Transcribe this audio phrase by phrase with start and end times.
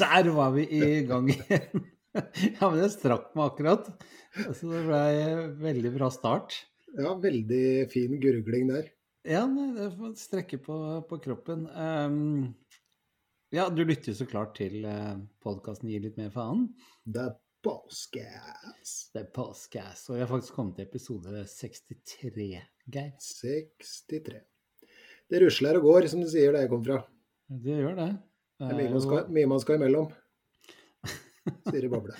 [0.00, 1.88] Der var vi i gang igjen.
[2.10, 3.84] Ja, men det strakk meg akkurat.
[4.34, 5.12] Så det blei
[5.60, 6.56] veldig bra start.
[6.98, 8.88] Ja, veldig fin gurgling der.
[9.22, 11.68] Ja, det får strekke på, på kroppen.
[11.70, 12.48] Um,
[13.54, 16.66] ja, du lytter så klart til uh, podkasten Gi litt mer faen.
[17.04, 18.94] Det er påskeass.
[19.14, 20.08] Det er påskeass.
[20.08, 22.48] Og vi har faktisk kommet til episode 63,
[22.90, 23.14] Geir.
[23.20, 24.42] 63.
[25.30, 27.02] Det rusler og går, som du sier der jeg kom fra.
[27.50, 28.10] Det gjør det.
[28.60, 30.10] Det er mye man skal, mye man skal imellom.
[31.70, 32.16] Sier i Boble.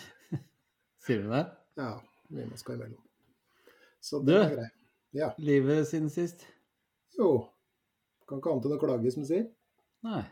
[1.04, 1.42] Sier du det?
[1.76, 1.90] Ja,
[2.32, 3.00] mye man skal imellom.
[4.00, 4.76] Så Du, det er greit.
[5.12, 5.28] Ja.
[5.42, 6.46] livet siden sist?
[7.18, 7.32] Jo.
[8.30, 9.48] Kan ikke annet enn å klage, som du sier.
[10.06, 10.22] Nei.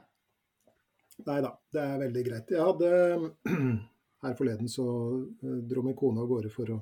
[1.26, 2.52] Nei da, det er veldig greit.
[2.54, 2.90] Jeg hadde
[4.24, 4.84] Her forleden så
[5.44, 6.78] eh, dro min kone av gårde for å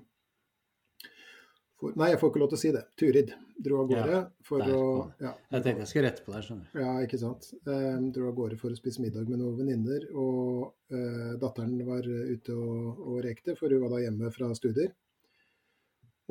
[1.80, 2.82] for, Nei, jeg får ikke lov til å si det.
[2.96, 3.32] Turid
[3.66, 4.84] dro av gårde Ja, for der å
[5.20, 6.78] ja, Jeg tenkte jeg skulle rette på deg, skjønner du.
[6.80, 7.48] Ja, ikke sant.
[7.68, 10.06] Um, dro av gårde for å spise middag med noen venninner.
[10.16, 14.94] Og uh, datteren var ute og, og rekte, for hun var da hjemme fra studier.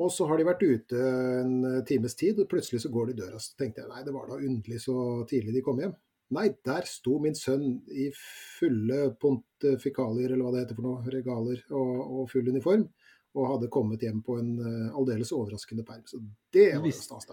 [0.02, 1.04] Og så har de vært ute
[1.40, 1.54] en
[1.88, 3.38] times tid, og plutselig så går de i døra.
[3.40, 4.98] Så tenkte jeg nei, det var da underlig så
[5.30, 5.94] tidlig de kom hjem.
[6.36, 11.62] Nei, der sto min sønn i fulle pontifikalier, eller hva det heter for noe, regaler,
[11.70, 12.88] og, og full uniform.
[13.36, 16.04] Og hadde kommet hjem på en uh, aldeles overraskende perm.
[16.08, 16.22] Så
[16.54, 17.28] det var jo stas,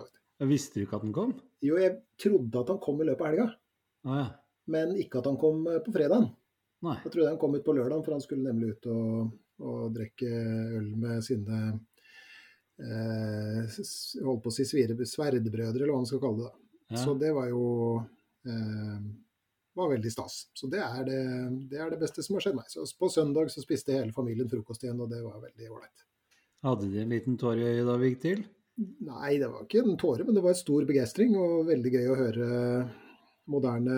[0.50, 1.32] visste du ikke at den kom?
[1.64, 3.52] Jo, jeg trodde at han kom i løpet av helga
[4.04, 4.26] Ah, ja.
[4.66, 6.28] men ikke at han kom eh, på fredagen.
[6.84, 6.98] Nei.
[7.06, 9.30] Jeg trodde han kom ut på lørdagen, for han skulle nemlig ut og,
[9.64, 10.28] og drikke
[10.80, 11.60] øl med sine
[12.84, 13.78] eh,
[14.26, 16.52] holdt på å si sverdbrødre, eller hva man skal kalle det.
[16.92, 17.00] Ja.
[17.06, 17.64] Så det var jo
[18.44, 18.98] eh,
[19.78, 20.40] var veldig stas.
[20.54, 21.20] Så det er det,
[21.72, 22.72] det er det beste som har skjedd meg.
[22.72, 26.06] Så på søndag så spiste hele familien frokost igjen, og det var veldig ålreit.
[26.64, 28.44] Hadde de en liten tåre i øyet da vi gikk til?
[29.06, 32.08] Nei, det var ikke en tåre, men det var en stor begeistring, og veldig gøy
[32.10, 32.48] å høre
[33.52, 33.98] moderne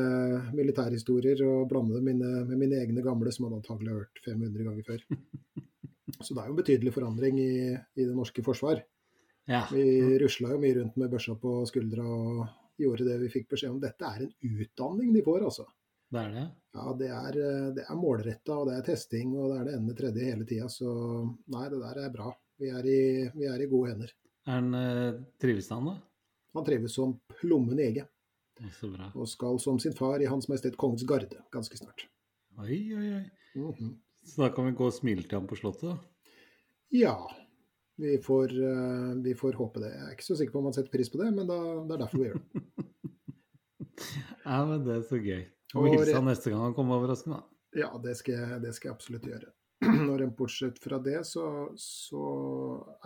[0.58, 4.88] militærhistorier og blande dem med mine egne gamle, som man antagelig har hørt 500 ganger
[4.88, 5.06] før.
[6.26, 8.82] Så det er jo en betydelig forandring i, i det norske forsvar.
[9.50, 9.66] Ja.
[9.70, 12.46] Vi rusla jo mye rundt med børsa på skuldra og
[12.78, 13.82] gjorde det vi fikk beskjed om.
[13.84, 15.66] Dette er en utdanning de får, altså.
[16.16, 16.46] Det er det.
[16.76, 19.78] Ja, det er, eh, det er målretta, og det er testing, og det er det
[19.78, 20.68] ene med tredje hele tida.
[20.72, 20.90] Så
[21.52, 22.32] nei, det der er bra.
[22.62, 23.00] Vi er i,
[23.36, 24.12] vi er i gode hender.
[24.46, 25.96] Er han eh, trives han da?
[26.56, 28.12] Han trives som plommen i egget.
[28.72, 29.10] Så bra.
[29.20, 32.06] og skal som sin far i Hans Majestet Kongens Garde ganske snart.
[32.64, 33.24] Oi, oi, oi.
[33.60, 33.90] Mhm.
[34.24, 35.98] Så da kan vi gå og smile til ham på Slottet, da?
[36.96, 37.18] Ja,
[38.02, 39.92] vi får, eh, vi får håpe det.
[39.94, 41.96] Jeg er ikke så sikker på om man setter pris på det, men da, det
[41.96, 42.64] er derfor vi gjør det.
[44.46, 45.44] Ja, men det er så gøy.
[45.80, 47.80] Og hilse han neste gang han kommer overraskende, da.
[47.80, 49.52] Ja, det skal jeg, det skal jeg absolutt gjøre.
[50.10, 51.46] Når en Bortsett fra det, så,
[51.80, 52.26] så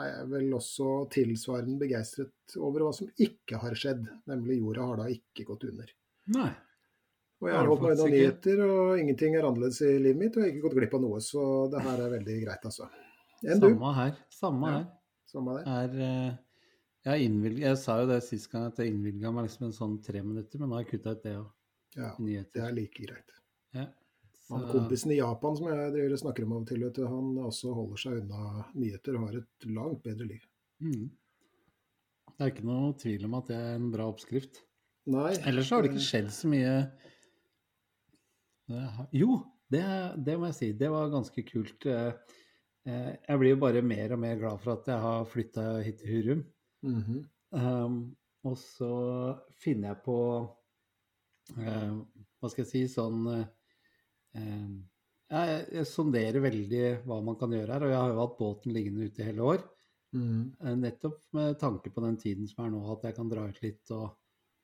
[0.01, 4.03] er jeg vel også tilsvarende begeistret over hva som ikke har skjedd.
[4.29, 5.94] Nemlig jorda har da ikke gått under.
[6.35, 6.51] Nei.
[7.39, 10.35] Og jeg Har holdt meg unna nyheter, og ingenting er annerledes i livet mitt.
[10.35, 12.89] Og jeg har ikke gått glipp av noe, så det her er veldig greit, altså.
[13.45, 13.69] Enn du?
[13.69, 14.16] Samme her.
[14.29, 14.77] Samme Ja.
[14.77, 14.88] her.
[15.29, 15.63] Samme det.
[15.67, 16.38] Er, eh,
[17.05, 20.03] jeg, innvilg, jeg sa jo det sist gang, at jeg innvilga meg liksom en sånn
[20.03, 21.50] tre minutter, men nå har jeg kutta ut det òg.
[21.95, 23.31] Ja, det er like greit.
[23.73, 23.88] Ja.
[24.50, 27.03] Han kompisen i Japan som jeg driver og snakker om av og til, vet du,
[27.05, 30.47] han også holder seg unna nyheter og har et langt bedre liv.
[30.81, 31.06] Mm.
[32.33, 34.63] Det er ikke noe tvil om at det er en bra oppskrift.
[35.09, 35.33] Nei.
[35.50, 36.73] Ellers har det ikke eh, skjedd så mye
[39.17, 39.39] Jo,
[39.73, 39.81] det,
[40.25, 40.67] det må jeg si.
[40.77, 41.85] Det var ganske kult.
[42.89, 46.01] Eh, Jeg blir jo bare mer og mer glad for at jeg har flytta hit
[46.03, 46.47] til Hurum.
[46.85, 47.27] mhm.
[47.50, 48.88] Um, og så
[49.57, 50.15] finner jeg på
[51.57, 51.94] uh,
[52.38, 53.41] Hva skal jeg si Sånn uh,
[54.38, 58.74] jeg, jeg sonderer veldig hva man kan gjøre her, og jeg har jo hatt båten
[58.74, 59.63] liggende ute hele år.
[60.15, 63.62] Eh, Nettopp med tanke på den tiden som er nå, at jeg kan dra ut
[63.62, 64.15] litt og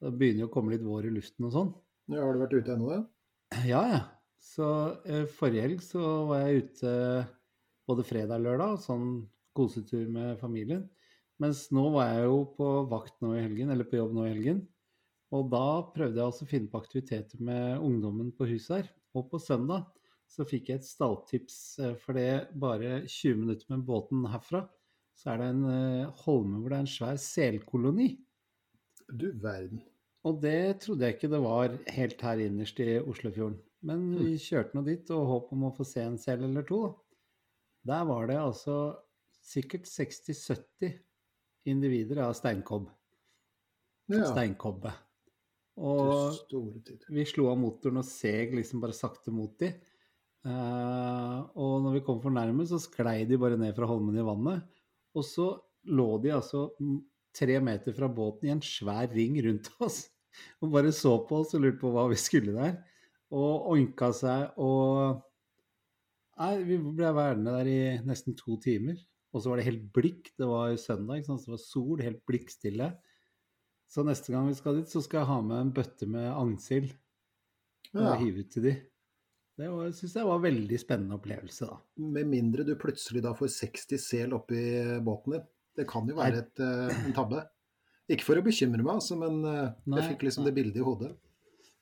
[0.02, 1.70] Det begynner jo å komme litt vår i luften og sånn.
[2.12, 2.98] Ja, har du vært ute ennå, da?
[3.66, 4.02] Ja, ja.
[4.44, 4.66] Så
[5.00, 6.92] uh, forrige helg så var jeg ute
[7.90, 9.10] både fredag og lørdag, sånn
[9.56, 10.86] kosetur med familien.
[11.42, 14.32] Mens nå var jeg jo på vakt nå i helgen, eller på jobb nå i
[14.34, 14.62] helgen.
[15.36, 15.66] Og da
[15.96, 18.92] prøvde jeg også å finne på aktiviteter med ungdommen på huset her.
[19.16, 19.88] Og på søndag
[20.32, 24.66] så fikk jeg et stalltips, eh, for det er bare 20 minutter med båten herfra.
[25.16, 28.10] Så er det en eh, holme hvor det er en svær selkoloni.
[29.12, 29.84] Du verden.
[30.26, 33.60] Og det trodde jeg ikke det var helt her innerst i Oslofjorden.
[33.86, 36.80] Men vi kjørte nå dit og håp om å få se en sel eller to.
[37.86, 38.76] Der var det altså
[39.46, 40.96] sikkert 60-70
[41.70, 42.88] individer av steinkobb.
[44.12, 44.94] Ja, Steinkobbe.
[45.82, 46.38] Og
[47.12, 49.72] vi slo av motoren og seg liksom bare sakte mot de.
[50.46, 54.26] Uh, og når vi kom for nærme, så sklei de bare ned fra holmen i
[54.26, 54.66] vannet.
[55.18, 55.50] Og så
[55.90, 56.68] lå de altså
[57.36, 60.06] tre meter fra båten i en svær ring rundt oss.
[60.62, 62.78] Og bare så på oss og lurte på hva vi skulle der.
[63.36, 65.22] Og oinka seg og
[66.36, 68.98] Nei, vi ble værende der i nesten to timer.
[69.36, 70.32] Og så var det helt blikk.
[70.40, 72.90] Det var søndag, så det var sol, helt blikkstille.
[73.92, 76.92] Så neste gang vi skal dit, så skal jeg ha med en bøtte med agnsild
[77.96, 78.76] og Ja, hive ut til de.
[79.56, 81.78] Det syns jeg var en veldig spennende opplevelse, da.
[82.04, 84.58] med mindre du plutselig da får 60 sel oppi
[85.06, 85.46] båten din.
[85.76, 87.44] Det kan jo være et, eh, en tabbe.
[88.12, 91.14] Ikke for å bekymre meg, altså, men eh, jeg fikk liksom det bildet i hodet.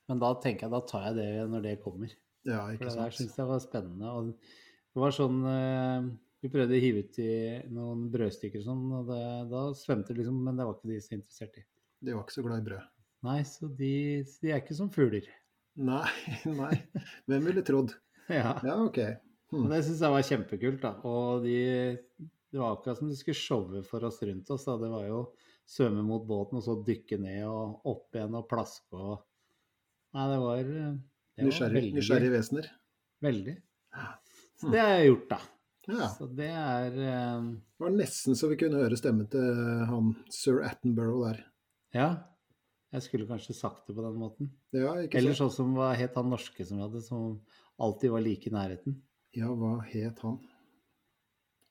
[0.10, 2.14] Men da tenker jeg, da tar jeg det når det kommer.
[2.44, 3.20] Ja, For ikke det der sant.
[3.22, 4.12] syns jeg var spennende.
[4.12, 6.08] Og det var sånn eh,
[6.44, 7.30] Vi prøvde å hive ut i
[7.72, 9.22] noen brødstykker og sånn, og det,
[9.54, 11.64] da svømte det liksom, men det var ikke de så interessert i.
[12.04, 12.90] De var ikke så glad i brød.
[13.24, 13.92] Nei, så de,
[14.44, 15.30] de er ikke som fugler.
[15.80, 16.10] Nei,
[16.62, 16.74] nei.
[17.32, 17.96] Hvem ville trodd?
[18.32, 18.54] Ja.
[18.64, 19.00] Ja, OK.
[19.52, 20.94] Men det syns jeg var kjempekult, da.
[21.08, 21.56] Og de,
[22.54, 24.64] det var akkurat som de skulle showe for oss rundt oss.
[24.68, 24.78] da.
[24.80, 25.18] Det var jo
[25.70, 29.22] svømme mot båten og så dykke ned og opp igjen og plaske og
[30.14, 30.98] Nei, det var, det var
[31.42, 32.38] Nysgjerrig, veldig nysgjerrige gøy.
[32.38, 32.68] vesener.
[33.24, 33.56] Veldig.
[34.60, 34.72] Så Hmm.
[34.72, 35.40] det har jeg gjort, da.
[35.88, 36.08] Ja.
[36.18, 39.42] Så det er eh, Det var nesten så vi kunne høre stemmen til
[39.90, 41.44] han sir Attenborough der.
[41.94, 42.24] Ja.
[42.94, 44.52] Jeg skulle kanskje sagt det på den måten.
[44.72, 47.42] Ja, ikke Eller sånn som hva het han norske som vi hadde, som
[47.80, 49.02] alltid var like i nærheten.
[49.34, 50.38] Ja, hva het han?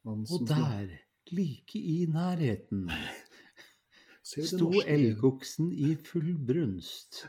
[0.04, 0.98] han Og der,
[1.30, 2.90] like i nærheten,
[4.22, 7.26] sto elgoksen i full brunst.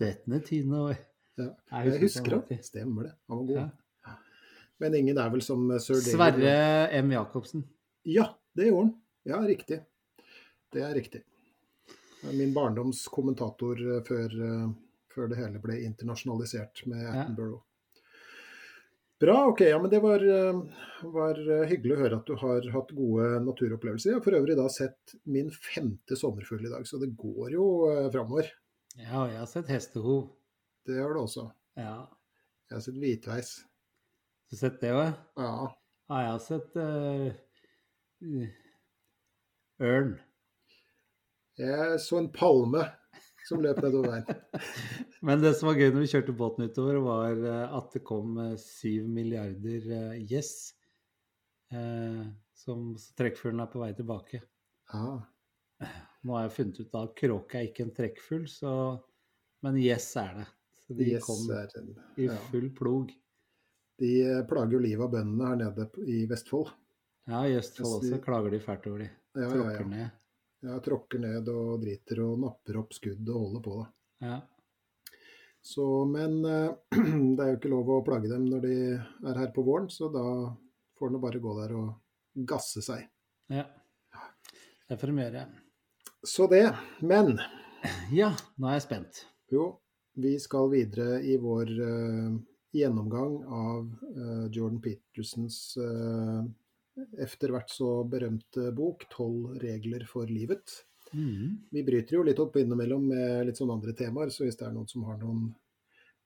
[0.00, 0.96] Denne tiden og
[1.40, 2.62] Ja, Jeg husker han han.
[2.62, 3.14] Stemmer det.
[3.28, 3.58] Han var god.
[4.06, 4.14] Ja.
[4.82, 6.14] Men ingen er vel som sir David.
[6.16, 6.54] Sverre
[7.00, 7.12] M.
[7.14, 7.64] Jacobsen.
[8.04, 8.94] Ja, det gjorde han.
[9.24, 9.80] Ja, riktig.
[10.74, 11.22] Det er riktig.
[12.32, 14.66] Min barndoms kommentator eh, før, eh,
[15.14, 17.04] før det hele ble internasjonalisert med.
[17.12, 17.62] Attenborough.
[19.20, 19.60] Bra, ok.
[19.60, 20.60] Ja, men det var, eh,
[21.14, 24.10] var eh, hyggelig å høre at du har hatt gode naturopplevelser.
[24.10, 27.66] Jeg har for øvrig da sett min femte sommerfugl i dag, så det går jo
[27.92, 28.50] eh, framover.
[28.98, 30.26] Ja, jeg har sett hestehov.
[30.84, 31.46] Det gjør du også.
[31.80, 31.96] Ja.
[32.68, 33.54] Jeg har sett hvitveis.
[33.64, 35.16] Har du sett det òg?
[35.40, 35.54] Ja.
[36.04, 37.30] Ja, jeg har sett uh,
[39.80, 40.12] ørn.
[41.56, 42.82] Jeg så en palme
[43.48, 44.60] som løp nedover veien.
[45.26, 48.38] Men det som var gøy når vi kjørte båten utover, var eh, at det kom
[48.40, 50.54] eh, syv milliarder gjess.
[51.72, 52.24] Eh,
[52.64, 54.42] som trekkfuglen er på vei tilbake.
[54.92, 55.14] Ja.
[56.24, 58.74] Nå har jeg funnet ut at kråke er ikke en trekkfugl, så
[59.64, 60.46] Men gjess er det.
[60.86, 61.68] Så de Yes, kom er
[62.20, 62.34] ja.
[62.34, 63.12] i full plog.
[63.98, 66.72] De eh, plager jo livet av bøndene her nede i Vestfold.
[67.30, 69.10] Ja, i Østfold også klager de fælt over de.
[69.34, 69.86] Ja, ja, Tråkker ja.
[69.92, 70.10] ned.
[70.66, 70.74] ja.
[70.84, 73.76] Tråkker ned og driter og napper opp skudd og holder på.
[73.78, 73.86] Da.
[74.26, 74.36] Ja.
[75.64, 76.74] Så, men eh,
[77.36, 78.74] det er jo ikke lov å plage dem når de
[79.30, 80.24] er her på våren, så da
[80.98, 83.06] får de bare gå der og gasse seg.
[83.48, 83.64] ja.
[84.84, 85.42] Det får de gjøre.
[86.28, 86.66] Så det.
[87.00, 87.38] Men
[88.12, 89.22] Ja, nå er jeg spent.
[89.48, 89.70] jo,
[90.14, 92.36] vi skal videre i vår uh,
[92.74, 96.44] gjennomgang av uh, Jordan Petersens uh,
[97.18, 100.84] etter hvert så berømte bok 'Tolv regler for livet'.
[101.14, 101.58] Mm.
[101.70, 104.74] Vi bryter jo litt opp innimellom med litt sånne andre temaer, så hvis det er
[104.74, 105.48] noen som har noen,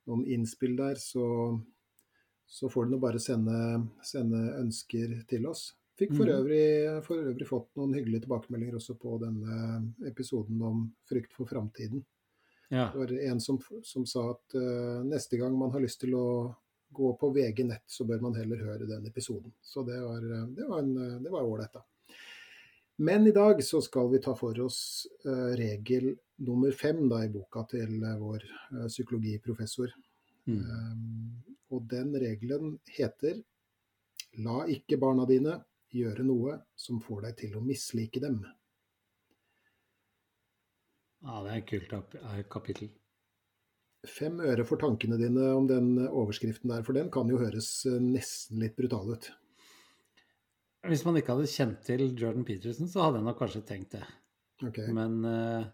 [0.08, 1.24] noen innspill der, så,
[2.48, 3.58] så får du nå bare sende,
[4.04, 5.70] sende ønsker til oss.
[5.98, 6.34] Fikk for Mhm.
[6.36, 12.04] øvrig, for øvrig fått noen hyggelige tilbakemeldinger også på denne episoden om frykt for framtiden.
[12.68, 12.90] Ja.
[12.92, 16.26] Det var en som, som sa at uh, neste gang man har lyst til å
[16.90, 19.52] gå på VG nett, så bør man heller høre den episoden.
[19.60, 21.84] Så det var eh, det var en, eh, det var ålreit, da.
[22.96, 27.30] Men i dag så skal vi ta for oss uh, regel nummer fem da, i
[27.30, 28.46] boka til uh, vår
[28.88, 29.92] psykologiprofessor.
[30.50, 30.64] Mm.
[30.64, 33.38] Um, og den regelen heter
[34.42, 35.60] La ikke barna dine
[35.94, 38.40] gjøre noe som får deg til å mislike dem.
[41.24, 42.16] Ja, det er et kult
[42.52, 42.90] kapittel.
[44.06, 47.98] Fem øre for tankene dine om den overskriften der, for den kan jo høres eh,
[47.98, 49.26] nesten litt brutal ut.
[50.86, 54.04] Hvis man ikke hadde kjent til Jordan Peterson, så hadde jeg nok kanskje tenkt det.
[54.62, 54.86] Okay.
[54.94, 55.66] Men eh,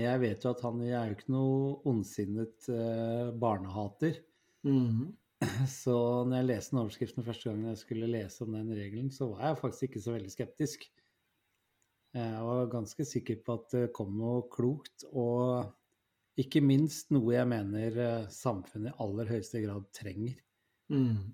[0.00, 4.22] jeg vet jo at han er jo ikke noe ondsinnet eh, barnehater.
[4.64, 5.12] -hmm.
[5.82, 9.28] Så når jeg leste den overskriften første gangen jeg skulle lese om den regelen, så
[9.28, 10.88] var jeg faktisk ikke så veldig skeptisk.
[12.14, 15.66] Jeg var ganske sikker på at det kom noe klokt og
[16.40, 20.36] ikke minst noe jeg mener eh, samfunnet i aller høyeste grad trenger.
[20.92, 21.32] Mm.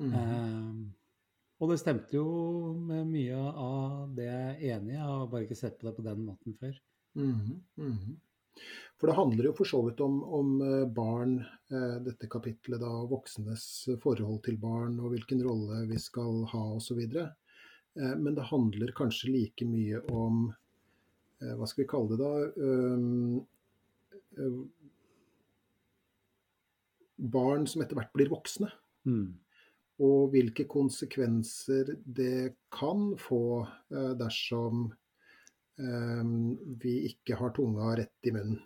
[0.00, 0.12] Mm.
[0.18, 1.24] Eh,
[1.62, 2.26] og det stemte jo
[2.78, 4.98] med mye av det jeg er enig i.
[4.98, 6.78] Jeg har bare ikke sett på det på den måten før.
[7.18, 7.58] Mm.
[7.80, 8.14] mhm.
[9.00, 11.40] For det handler jo for så vidt om, om eh, barn,
[11.74, 13.64] eh, dette kapitlet da, voksnes
[14.02, 17.00] forhold til barn og hvilken rolle vi skal ha osv.
[17.02, 17.32] Eh,
[17.94, 20.48] men det handler kanskje like mye om
[21.42, 22.32] eh, hva skal vi kalle det da?
[24.34, 24.58] Eh,
[27.14, 28.70] barn som etter hvert blir voksne.
[29.06, 29.34] Mm.
[30.04, 34.88] Og hvilke konsekvenser det kan få eh, dersom
[35.78, 36.24] eh,
[36.82, 38.58] vi ikke har tunga rett i munnen.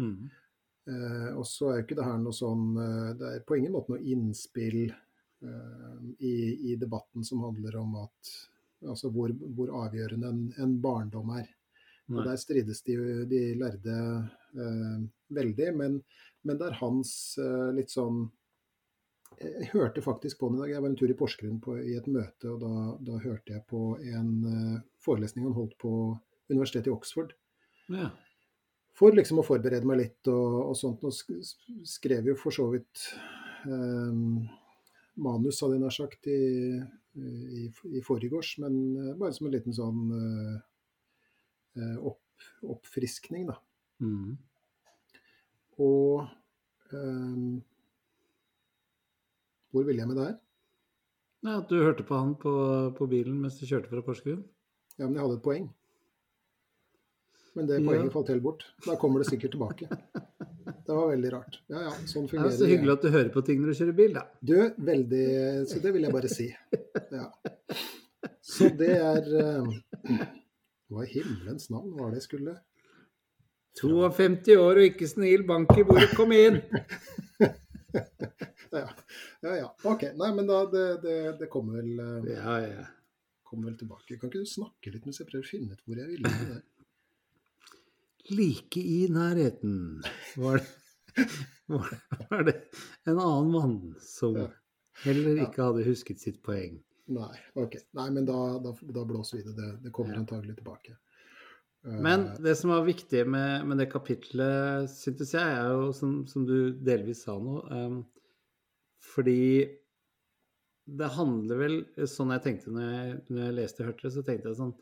[0.00, 0.32] Mm.
[0.90, 3.72] Eh, og så er jo ikke det her noe sånn eh, Det er på ingen
[3.72, 6.34] måte noe innspill eh, i,
[6.72, 8.32] i debatten som handler om at
[8.88, 11.48] Altså hvor, hvor avgjørende en, en barndom er.
[12.12, 12.94] Og der strides de,
[13.30, 13.94] de lærde
[14.60, 14.96] eh,
[15.32, 15.94] veldig, men,
[16.44, 18.26] men det er hans eh, litt sånn
[19.40, 20.74] Jeg hørte faktisk på den i dag.
[20.74, 22.74] Jeg var en tur i Porsgrunn på, i et møte, og da,
[23.08, 25.94] da hørte jeg på en eh, forelesning han holdt på
[26.52, 27.32] universitetet i Oxford.
[27.90, 28.10] Ja.
[28.94, 31.02] For liksom å forberede meg litt og, og sånt.
[31.08, 33.08] Og sk sk- skrev jo for så vidt
[33.64, 34.12] eh,
[35.24, 36.78] manus, hadde jeg nær sagt, i,
[37.16, 37.68] i,
[37.98, 40.56] i forgårs, men eh, bare som en liten sånn eh,
[41.80, 43.58] eh, opp, oppfriskning, da.
[44.02, 44.34] Mm.
[45.84, 46.26] Og
[46.94, 47.62] um,
[49.74, 50.36] hvor ville jeg med det her?
[51.44, 52.52] Nei, At du hørte på han på,
[52.96, 54.44] på bilen mens du kjørte fra Porsgrunn?
[54.96, 55.66] Ja, men jeg hadde et poeng.
[57.54, 58.10] Men det Ja.
[58.10, 58.64] falt helt bort.
[58.86, 59.88] Da kommer det sikkert tilbake.
[60.84, 61.58] Det var veldig rart.
[61.72, 63.96] Ja ja, sånn Ja, fungerer så hyggelig at du hører på ting når du kjører
[63.96, 64.24] bil, da.
[64.44, 64.54] Du,
[64.90, 65.24] veldig
[65.70, 66.48] Så det vil jeg bare si.
[67.14, 67.30] Ja.
[68.44, 70.22] Så det er eh,
[70.92, 72.58] Hva i himmelens navn var det jeg skulle
[73.80, 76.60] 52 år og ikke snill, bank i bordet, kom inn!
[78.74, 78.88] Ja,
[79.42, 79.52] ja.
[79.54, 79.66] ja.
[79.86, 80.00] OK.
[80.18, 82.86] Nei, men da Det, det, det kommer, vel, eh, Ja, ja.
[83.46, 84.16] kommer vel tilbake.
[84.18, 86.48] Kan ikke du snakke litt mens jeg prøver å finne ut hvor jeg ville med
[86.50, 86.62] det?
[88.30, 90.02] Like i nærheten
[90.40, 90.66] var det,
[91.66, 91.90] var,
[92.30, 92.54] var det
[93.06, 94.46] en annen mann som Ja.
[95.04, 96.78] heller ikke hadde husket sitt poeng.
[97.12, 97.74] Nei, ok.
[97.98, 99.54] Nei, men da, da, da blåser vi det.
[99.58, 100.22] Det, det kommer Ja.
[100.24, 100.96] antagelig tilbake.
[101.84, 106.22] Eh, Men det som var viktig med, med det kapitlet, syntes jeg, er jo, som,
[106.26, 107.98] som du delvis sa nå um,
[109.04, 109.68] Fordi
[110.84, 111.76] det handler vel
[112.08, 114.72] Sånn jeg tenkte når jeg, når jeg leste og hørte det, så tenkte jeg sånn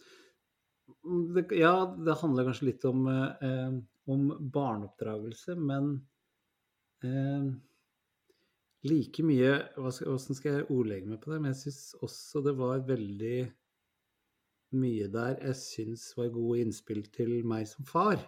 [1.34, 1.74] det, Ja,
[2.06, 3.74] det handler kanskje litt om, eh,
[4.12, 5.92] om barneoppdragelse, men
[7.04, 7.50] eh,
[8.88, 9.52] like mye
[9.94, 11.40] skal, Hvordan skal jeg ordlegge meg på det?
[11.42, 13.36] Men jeg syns også det var veldig
[14.80, 18.18] mye der jeg syns var gode innspill til meg som far.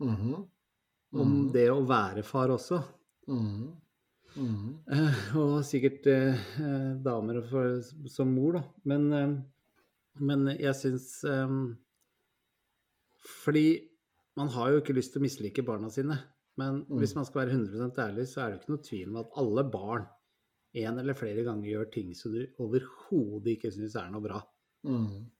[0.00, 0.34] mhm,
[1.12, 2.80] Om mhm, det å være far også.
[3.28, 3.70] mhm,
[4.36, 4.68] mhm.
[4.94, 6.36] Eh, og sikkert eh,
[7.04, 8.62] damer for, som mor, da.
[8.84, 9.34] Men, eh,
[10.20, 11.56] men jeg syns eh,
[13.20, 13.66] Fordi
[14.36, 16.16] man har jo ikke lyst til å mislike barna sine.
[16.58, 16.98] Men Mm.
[16.98, 19.64] hvis man skal være 100 ærlig, så er det ikke noe tvil om at alle
[19.70, 20.06] barn
[20.74, 24.40] en eller flere ganger gjør ting som du overhodet ikke syns er noe bra.
[24.86, 25.30] Mm.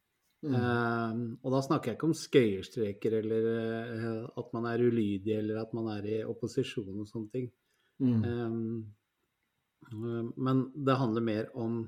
[0.41, 0.55] Mm.
[0.57, 3.49] Um, og da snakker jeg ikke om skøyerstreker eller
[3.93, 7.51] uh, at man er ulydig eller at man er i opposisjon og sånne ting.
[8.01, 8.49] Eh,
[10.47, 11.83] men det handler mer om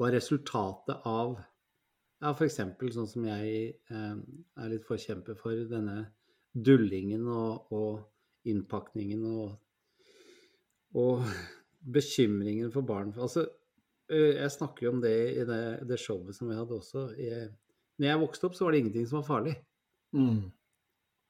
[0.00, 1.36] hva resultatet av
[2.22, 2.60] ja, f.eks.
[2.94, 4.14] sånn som jeg eh,
[4.62, 6.06] er litt forkjemper for, denne
[6.52, 9.56] dullingen og, og innpakningen og,
[11.02, 11.26] og
[11.96, 13.10] bekymringen for barn.
[13.16, 13.48] Altså,
[14.12, 17.06] jeg snakker jo om det i det, det showet som vi hadde også.
[17.16, 17.48] Jeg,
[17.98, 19.54] når jeg vokste opp, så var det ingenting som var farlig.
[20.12, 20.50] Mm.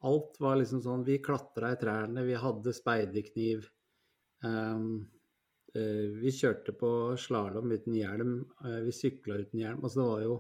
[0.03, 3.69] Alt var liksom sånn Vi klatra i trærne, vi hadde speiderkniv.
[4.43, 5.05] Um,
[5.77, 6.91] uh, vi kjørte på
[7.23, 9.85] slalåm uten hjelm, uh, vi sykla uten hjelm.
[9.85, 10.39] Altså det var jo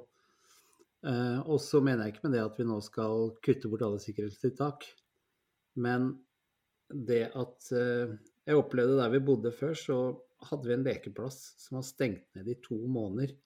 [1.03, 4.85] Og så mener jeg ikke med det at vi nå skal kutte bort alle sikkerhetstiltak.
[5.83, 6.13] Men
[6.93, 9.97] det at eh, Jeg opplevde der vi bodde før, så
[10.49, 13.37] hadde vi en lekeplass som var stengt ned i to måneder.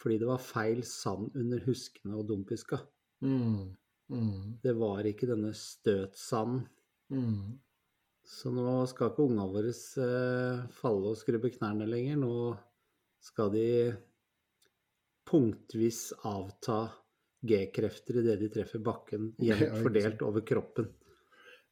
[0.00, 2.78] Fordi det var feil sand under huskene og dumpiska.
[3.20, 3.76] Mm.
[4.08, 4.56] Mm.
[4.64, 6.64] Det var ikke denne støtsanden.
[7.12, 7.60] Mm.
[8.24, 12.16] Så nå skal ikke ungene våre eh, falle og skrubbe knærne lenger.
[12.24, 12.56] Nå
[13.20, 13.68] skal de
[15.28, 16.88] punktvis avta
[17.44, 20.90] G-krefter idet de treffer bakken, jevnt fordelt over kroppen.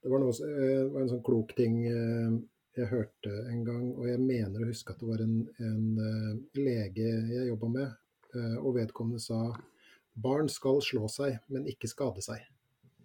[0.02, 2.32] Det var, noe, eh, det var en sånn klok ting eh,
[2.76, 6.40] jeg hørte en gang, og jeg mener å huske at det var en, en eh,
[6.59, 7.99] lege jeg jobba med,
[8.32, 9.50] og vedkommende sa
[10.25, 12.40] barn skal slå seg, men ikke skade seg.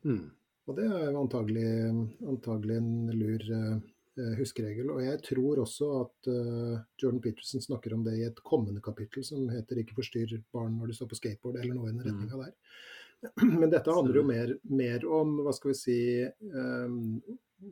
[0.08, 0.30] Mm.
[0.72, 1.72] Og det er jo antagelig,
[2.32, 3.44] antagelig en lur
[4.38, 4.92] huskeregel.
[4.94, 9.26] Og jeg tror også at uh, Jordan Peterson snakker om det i et kommende kapittel
[9.26, 12.42] som heter 'Ikke forstyrr barn når du står på skateboard', eller noe i den retninga
[12.46, 12.56] der.
[13.62, 16.00] Men dette handler jo mer, mer, om hva skal vi si,
[16.54, 17.22] um,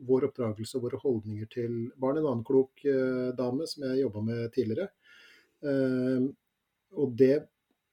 [0.06, 2.18] vår oppdragelse og våre holdninger til barn.
[2.18, 4.90] En annen klok uh, dame som jeg jobba med tidligere.
[5.62, 6.26] Uh,
[6.96, 7.46] og det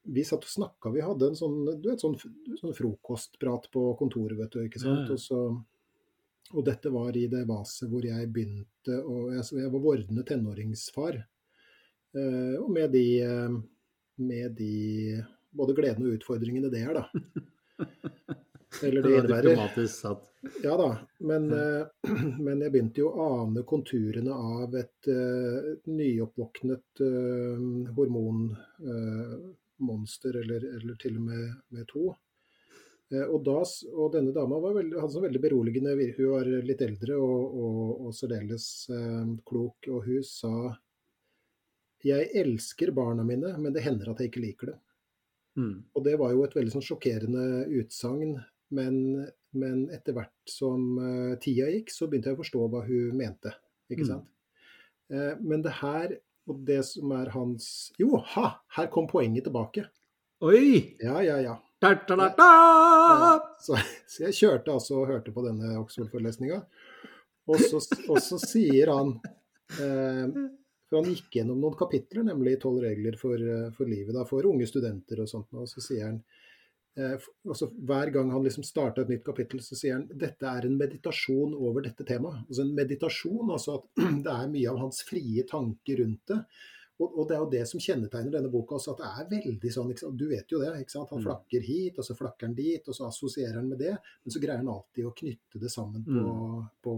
[0.03, 2.17] Vi satt og snakka, vi hadde en sånn, du vet, sånn,
[2.59, 4.57] sånn frokostprat på kontoret, vet du.
[4.65, 5.07] ikke sant?
[5.07, 5.37] Og, så,
[6.53, 11.15] og dette var i det vaset hvor jeg begynte å Jeg, var vordende tenåringsfar.
[12.13, 13.07] Uh, og med de,
[14.21, 14.75] med de
[15.53, 17.03] både gledene og utfordringene det er, da.
[18.83, 19.53] Eller det, innebærer.
[20.63, 20.89] Ja da.
[21.25, 21.83] Men, uh,
[22.45, 26.89] men, jeg begynte jo å ane konturene av et, et nyoppvåknet
[27.97, 32.03] hormonmonster, eller, eller, til og med, med to.
[33.13, 33.59] Og, da,
[33.91, 37.89] og, denne dama var veldig, hadde sånn veldig beroligende Hun var litt eldre og, og,
[38.07, 38.65] og særdeles
[39.45, 40.53] klok, og hun sa
[42.01, 44.79] Jeg elsker barna mine, men det hender at jeg ikke liker dem.
[45.59, 45.75] Mm.
[45.93, 47.45] Og det var jo et veldig sånn sjokkerende
[47.81, 48.37] utsagn.
[48.73, 48.95] Men,
[49.53, 53.53] men, etter hvert som uh, tida gikk, så begynte jeg å forstå hva hun mente.
[53.91, 54.09] Ikke mm.
[54.09, 54.29] sant?
[55.13, 56.15] Uh, men det her,
[56.49, 57.67] og det som er hans
[58.01, 58.55] Jo, ha!
[58.77, 59.85] Her kom poenget tilbake.
[60.43, 60.95] Oi!
[61.03, 61.59] Ja, ja, ja.
[61.83, 63.55] Da, da, da.
[63.59, 63.75] Så,
[64.07, 66.61] så, jeg kjørte altså og hørte på denne Oxford-forelesninga.
[67.51, 69.17] Og, og, så sier han
[69.83, 70.29] eh,
[70.87, 74.47] for han gikk gjennom noen kapitler, nemlig tolv regler for, eh, for livet, da, for
[74.47, 75.49] unge studenter og sånt.
[75.59, 76.21] Og så sier han
[76.95, 77.17] eh,
[77.49, 80.77] altså, Hver gang han liksom starta et nytt kapittel, så sier han dette er en
[80.79, 82.45] meditasjon over dette temaet.
[82.47, 86.39] Altså en meditasjon, altså at det er mye av hans frie tanker rundt det.
[87.01, 89.71] Og, og, det er jo det som kjennetegner denne boka også, at det er veldig
[89.73, 90.73] sånn Du vet jo det.
[90.83, 91.09] ikke sant?
[91.09, 91.25] Han mm.
[91.25, 93.95] flakker hit, og så flakker han dit, og så assosierer han med det.
[94.23, 96.67] Men så greier han alltid å knytte det sammen på, mm.
[96.85, 96.97] på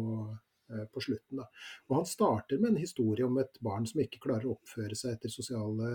[0.69, 1.37] Eh, på slutten.
[1.37, 1.49] Da.
[1.87, 5.13] Og Han starter med en historie om et barn som ikke klarer å oppføre seg
[5.13, 5.89] etter sosiale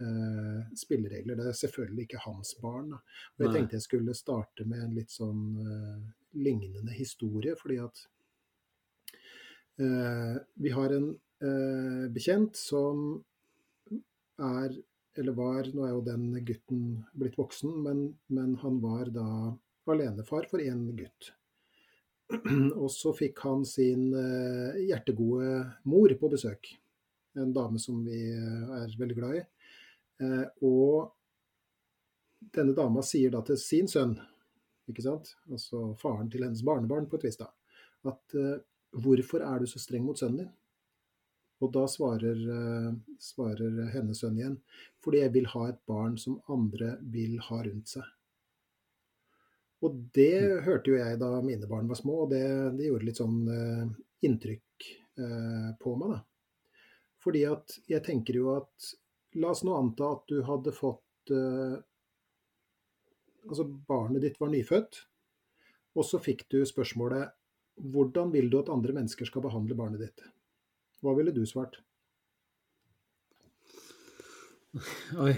[0.00, 1.36] eh, spilleregler.
[1.36, 2.94] Det er selvfølgelig ikke hans barn.
[2.94, 3.02] Da.
[3.36, 6.06] Og Jeg tenkte jeg skulle starte med en litt sånn eh,
[6.40, 8.00] lignende historie, fordi at
[9.76, 13.02] eh, vi har en bekjent som
[14.42, 14.72] er
[15.18, 16.82] eller var, nå er jo den gutten
[17.18, 19.26] blitt voksen, men, men han var da
[19.90, 21.32] alenefar for én gutt.
[22.82, 26.70] Og så fikk han sin eh, hjertegode mor på besøk.
[27.38, 29.44] En dame som vi eh, er veldig glad i.
[30.22, 31.14] Eh, og
[32.54, 34.14] denne dama sier da til sin sønn,
[34.88, 37.48] ikke sant, altså faren til hennes barnebarn på et vis, da,
[38.08, 38.36] at
[38.94, 40.52] hvorfor er du så streng mot sønnen din?
[41.58, 42.38] Og da svarer,
[43.18, 44.60] svarer hennes sønn igjen,
[45.02, 48.06] fordi jeg vil ha et barn som andre vil ha rundt seg.
[49.84, 50.62] Og det mm.
[50.66, 52.44] hørte jo jeg da mine barn var små, og det,
[52.78, 53.84] det gjorde litt sånn uh,
[54.26, 54.88] inntrykk
[55.20, 56.22] uh, på meg, da.
[57.22, 58.94] Fordi at jeg tenker jo at
[59.36, 61.76] La oss nå anta at du hadde fått uh,
[63.48, 64.98] Altså, barnet ditt var nyfødt,
[65.96, 67.30] og så fikk du spørsmålet
[67.92, 70.24] Hvordan vil du at andre mennesker skal behandle barnet ditt?
[71.04, 71.78] Hva ville du svart?
[75.24, 75.34] Oi.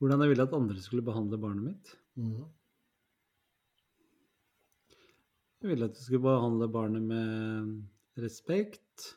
[0.00, 1.92] Hvordan jeg ville at andre skulle behandle barnet mitt?
[2.16, 2.44] Mm.
[5.60, 9.14] Jeg ville at du skulle behandle barnet med respekt.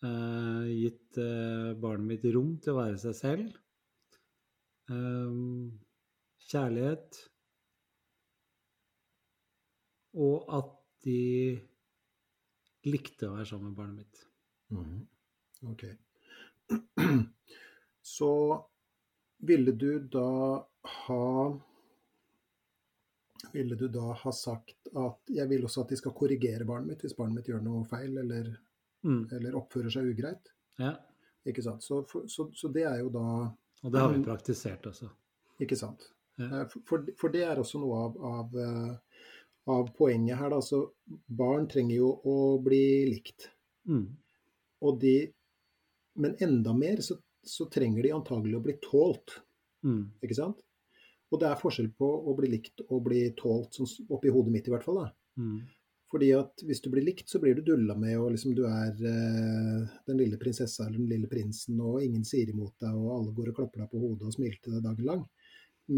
[0.00, 3.56] Uh, gitt uh, barnet mitt rom til å være seg selv.
[4.88, 5.68] Uh,
[6.48, 7.20] kjærlighet.
[10.16, 10.72] Og at
[11.04, 11.20] de
[12.88, 14.22] likte å være sammen med barnet mitt.
[14.70, 15.00] Mm.
[15.72, 15.84] OK.
[18.14, 18.32] Så
[19.40, 20.30] ville du da
[21.06, 21.26] ha
[23.52, 27.04] ville du da ha sagt at jeg vil også at de skal korrigere barnet mitt
[27.04, 28.50] hvis barnet mitt gjør noe feil eller,
[29.06, 29.22] mm.
[29.36, 30.52] eller oppfører seg ugreit?
[30.80, 30.94] Ja.
[31.48, 31.84] Ikke sant?
[31.84, 33.26] Så, så, så, det er jo da
[33.82, 35.08] Og det har vi praktisert også.
[35.60, 36.04] Ikke sant.
[36.40, 36.62] Ja.
[36.62, 39.24] Eh, for, for, det er også noe av, av, eh,
[39.68, 40.50] av poenget her.
[40.54, 40.60] Da.
[40.62, 40.82] Så
[41.26, 43.50] barn trenger jo å bli likt.
[43.88, 44.06] Mm.
[44.86, 45.18] Og de
[46.20, 47.14] Men enda mer så,
[47.46, 49.36] så trenger de antagelig å bli tålt.
[49.86, 50.10] Mm.
[50.20, 50.58] Ikke sant?
[51.30, 54.66] Og det er forskjell på å bli likt og bli tålt, sånn oppi hodet mitt
[54.68, 54.98] i hvert fall.
[55.04, 55.12] da.
[55.38, 55.60] Mm.
[56.10, 58.90] Fordi at hvis du blir likt, så blir du dulla med, og liksom du er
[58.90, 63.34] eh, den lille prinsessa eller den lille prinsen, og ingen sier imot deg, og alle
[63.36, 65.22] går og klapper deg på hodet og smiler til deg dagen lang.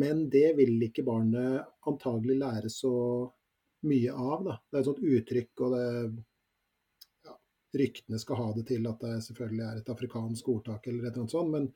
[0.02, 2.92] Men det vil ikke barnet antagelig lære så
[3.88, 4.44] mye av.
[4.46, 4.56] da.
[4.68, 5.86] Det er et sånt uttrykk, og det
[7.28, 7.36] ja,
[7.82, 11.24] Ryktene skal ha det til at det selvfølgelig er et afrikansk ordtak eller et eller
[11.24, 11.70] annet sånt, men,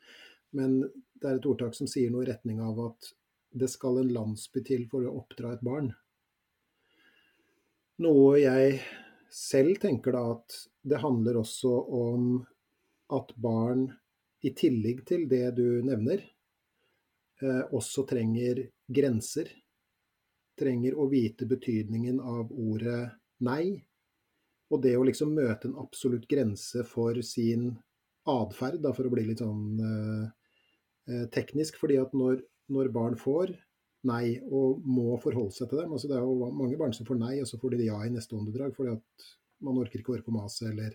[0.56, 0.80] men
[1.16, 3.12] det er et ordtak som sier noe i retning av at
[3.56, 5.92] det skal en landsby til for å oppdra et barn.
[8.04, 8.80] Noe jeg
[9.32, 12.26] selv tenker da at det handler også om
[13.16, 13.86] at barn,
[14.44, 16.20] i tillegg til det du nevner,
[17.42, 19.48] eh, også trenger grenser.
[20.56, 23.02] Trenger å vite betydningen av ordet
[23.44, 23.76] nei.
[24.72, 27.70] Og det å liksom møte en absolutt grense for sin
[28.26, 30.24] atferd, for å bli litt sånn eh,
[31.12, 31.78] eh, teknisk.
[31.78, 32.40] fordi at når,
[32.72, 33.54] når barn får
[34.06, 35.92] nei og må forholde seg til dem.
[35.94, 38.12] Altså, det er jo mange barn som får nei, og så får de ja i
[38.12, 39.26] neste åndedrag fordi at
[39.66, 40.94] man orker ikke å høre på maset eller,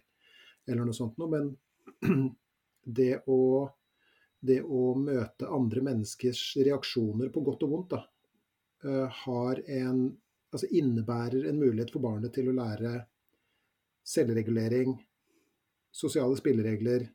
[0.68, 1.32] eller, noe sånt noe.
[1.32, 2.28] Men
[3.00, 3.42] det å,
[4.40, 8.04] det å, møte andre menneskers reaksjoner på godt og vondt, da,
[9.24, 10.04] har en
[10.52, 12.90] Altså innebærer en mulighet for barnet til å lære
[14.04, 14.98] selvregulering,
[15.96, 17.06] sosiale spilleregler,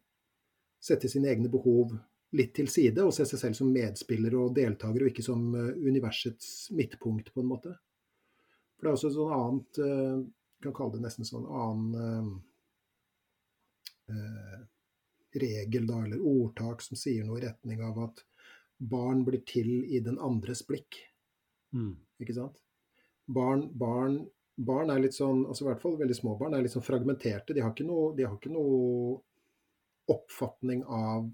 [0.80, 1.92] sette sine egne behov
[2.36, 5.74] litt til side og se seg selv som medspiller og deltaker, og ikke som eh,
[5.86, 7.74] universets midtpunkt, på en måte.
[8.76, 10.16] For det er også et sånn annet eh,
[10.66, 12.30] kan kalle det nesten sånn annen
[14.10, 14.64] eh,
[15.36, 18.24] regel, da, eller ordtak, som sier noe i retning av at
[18.76, 20.98] barn blir til i den andres blikk.
[21.74, 21.94] Mm.
[22.22, 22.60] Ikke sant?
[23.26, 24.20] Barn, barn,
[24.56, 27.56] barn, er litt sånn, altså i hvert fall veldig små barn, er litt sånn fragmenterte.
[27.56, 29.16] De har ikke noe, de har ikke noe
[30.12, 31.26] oppfatning av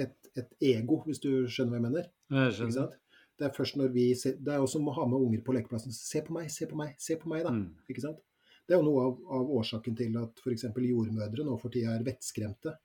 [0.00, 2.10] et, et, ego, hvis du skjønner hva jeg mener.
[2.32, 2.98] Jeg skjønner.
[3.38, 5.94] Det er først når vi ser, Det er også å ha med unger på lekeplassen.
[5.96, 7.54] Se på meg, se på meg, se på meg, da.
[7.56, 7.88] Mm.
[7.90, 8.20] Ikke sant?
[8.62, 10.68] Det er jo noe av, av årsaken til at f.eks.
[10.70, 12.76] jordmødre nå for tida er vettskremte.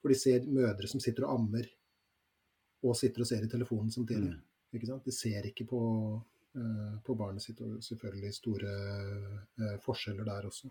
[0.00, 1.68] For de ser mødre som sitter og ammer,
[2.82, 4.32] og sitter og ser i telefonen samtidig.
[4.32, 4.40] Mm.
[4.72, 5.80] De ser ikke på,
[6.56, 10.70] uh, på barnet sitt, og selvfølgelig store uh, forskjeller der også.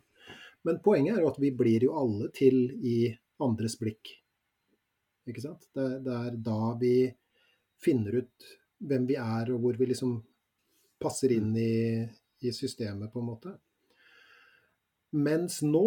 [0.66, 3.12] Men poenget er jo at vi blir jo alle til i
[3.42, 4.14] andres blikk.
[5.30, 5.68] Ikke sant?
[5.76, 6.96] Det, det, er da vi
[7.82, 10.18] finner ut hvem vi er, og hvor vi liksom
[11.02, 12.02] passer inn i,
[12.42, 13.54] i systemet, på en måte.
[15.12, 15.86] Mens nå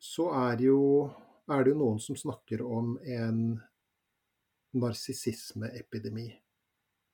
[0.00, 1.08] så er, jo,
[1.50, 3.40] er det jo noen som snakker om en
[4.80, 6.28] narsissismeepidemi.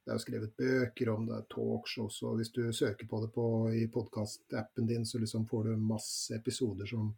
[0.06, 3.46] Det er jo skrevet bøker om det, talkshows, og hvis du søker på det på,
[3.74, 7.10] i podkastappen din, så liksom får du masse episoder som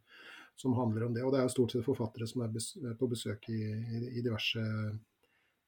[0.61, 1.22] som handler om det.
[1.22, 3.61] Og det er jo stort sett forfattere som er på besøk i,
[4.18, 4.62] i, diverse,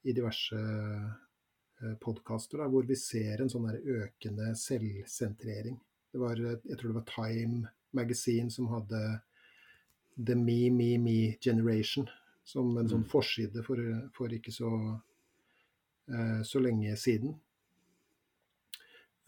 [0.03, 5.77] i diverse eh, podkaster hvor vi ser en sånn økende selvsentrering.
[6.11, 9.21] Det var, jeg tror det var Time Magazine som hadde
[10.19, 12.11] The Me, Me, Me Generation
[12.43, 13.11] som en sånn mm.
[13.13, 13.79] forside for,
[14.17, 14.73] for ikke så,
[16.47, 17.37] så lenge siden.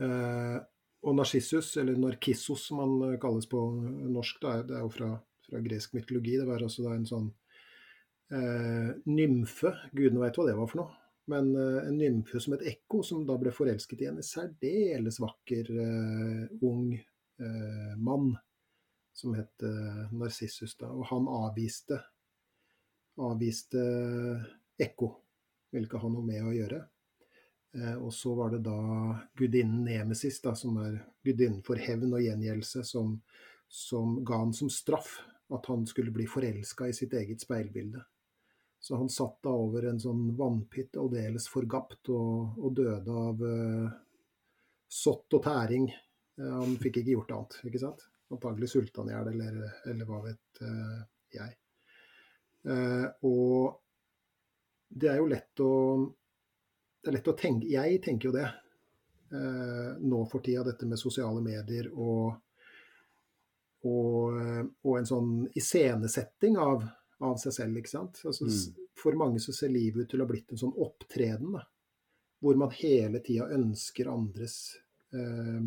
[0.02, 0.58] Uh,
[1.06, 3.60] og Narsissus, eller Narkissos som han kalles på
[4.10, 5.10] norsk, det er, jo fra
[5.52, 6.36] fra gresk mytologi.
[6.36, 7.28] Det var også en sånn
[8.32, 10.98] eh, nymfe, gudene veit hva det var for noe.
[11.32, 15.72] Men eh, en nymfe som et ekko, som da ble forelsket i en særdeles vakker
[15.84, 18.32] eh, ung eh, mann
[19.12, 20.76] som het eh, Narsissus.
[20.80, 20.88] Da.
[20.90, 22.00] Og han avviste,
[23.20, 23.84] avviste
[24.82, 25.12] Ekko.
[25.72, 26.82] Ville ikke ha noe med å gjøre.
[27.74, 28.78] Eh, og så var det da
[29.38, 33.16] gudinnen Nemesis, da, som er gudinnen for hevn og gjengjeldelse, som,
[33.68, 35.16] som ga han som straff
[35.52, 38.02] at han skulle bli forelska i sitt eget speilbilde.
[38.82, 43.92] Så han satt da over en sånn vannpytt aldeles forgapt og, og døde av uh,
[44.90, 45.86] sott og tæring.
[46.40, 48.02] Uh, han fikk ikke gjort annet, ikke sant.
[48.32, 50.98] Antagelig sulta han i hjel, eller, eller, hva vet uh,
[51.36, 51.54] jeg.
[53.28, 53.81] og
[54.92, 55.72] det er jo lett å
[57.02, 58.50] Det er lett å tenke Jeg tenker jo det
[59.32, 62.34] nå for tida, dette med sosiale medier og
[63.88, 64.36] og,
[64.86, 66.84] og en sånn iscenesetting av,
[67.22, 67.80] av, seg selv.
[67.80, 68.20] ikke sant?
[68.28, 68.88] Altså, mm.
[69.02, 71.64] For mange så ser livet ut til å ha blitt en sånn opptreden, da,
[72.42, 74.76] hvor man hele tida ønsker andres
[75.14, 75.62] eh,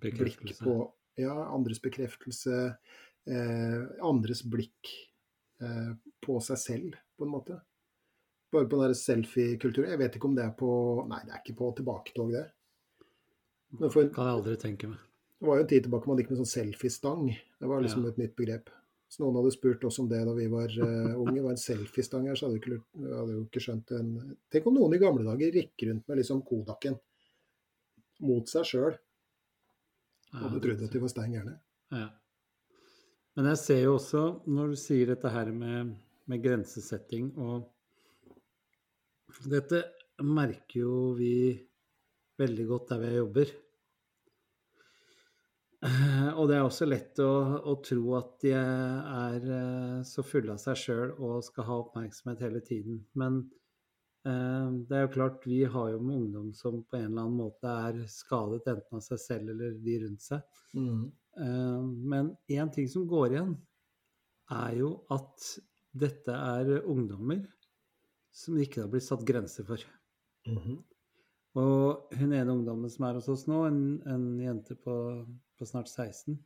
[0.00, 0.78] blikk på
[1.18, 2.56] Ja, andres bekreftelse,
[3.26, 4.92] eh, andres blikk
[5.64, 7.56] eh, på seg selv, på en måte.
[8.52, 9.90] Bare på den selfie-kulturen.
[9.92, 10.70] Jeg vet ikke om det er på
[11.10, 12.46] Nei, det er ikke på tilbaketog, det.
[13.76, 15.04] Men for, kan jeg aldri tenke meg.
[15.38, 17.26] Det var jo en tid tilbake man gikk med sånn selfiestang.
[17.60, 18.12] Det var liksom ja.
[18.12, 18.70] et nytt begrep.
[19.08, 21.42] Så noen hadde spurt oss om det da vi var uh, unge.
[21.44, 24.10] Var en selfiestang her, så hadde vi ikke, hadde jo ikke skjønt en
[24.52, 26.98] Tenk om noen i gamle dager gikk rundt med liksom Kodaken
[28.26, 28.98] mot seg sjøl.
[30.42, 31.54] Og du trodde at de var stein gærne.
[31.94, 32.08] Ja.
[33.38, 35.94] Men jeg ser jo også, når du sier dette her med,
[36.28, 37.68] med grensesetting og
[39.48, 39.82] Dette
[40.24, 41.32] merker jo vi
[42.38, 43.54] veldig godt der vi jobber.
[46.38, 47.30] Og det er også lett å,
[47.70, 52.42] å tro at de er eh, så fulle av seg sjøl og skal ha oppmerksomhet
[52.42, 53.04] hele tiden.
[53.14, 53.44] Men
[54.26, 57.38] Eh, Det er jo klart, vi har jo med ungdom som på en eller annen
[57.38, 60.60] måte er skadet enten av seg selv eller de rundt seg.
[60.74, 61.04] Mm.
[61.44, 63.56] Eh, Men én ting som går igjen,
[64.50, 65.48] er jo at
[65.92, 67.44] dette er ungdommer
[68.38, 69.82] som det ikke har blitt satt grenser for.
[70.46, 70.78] Mhm.
[71.58, 74.94] Og hun ene ungdommen som er hos oss nå, en, en jente på,
[75.58, 76.36] på snart 16,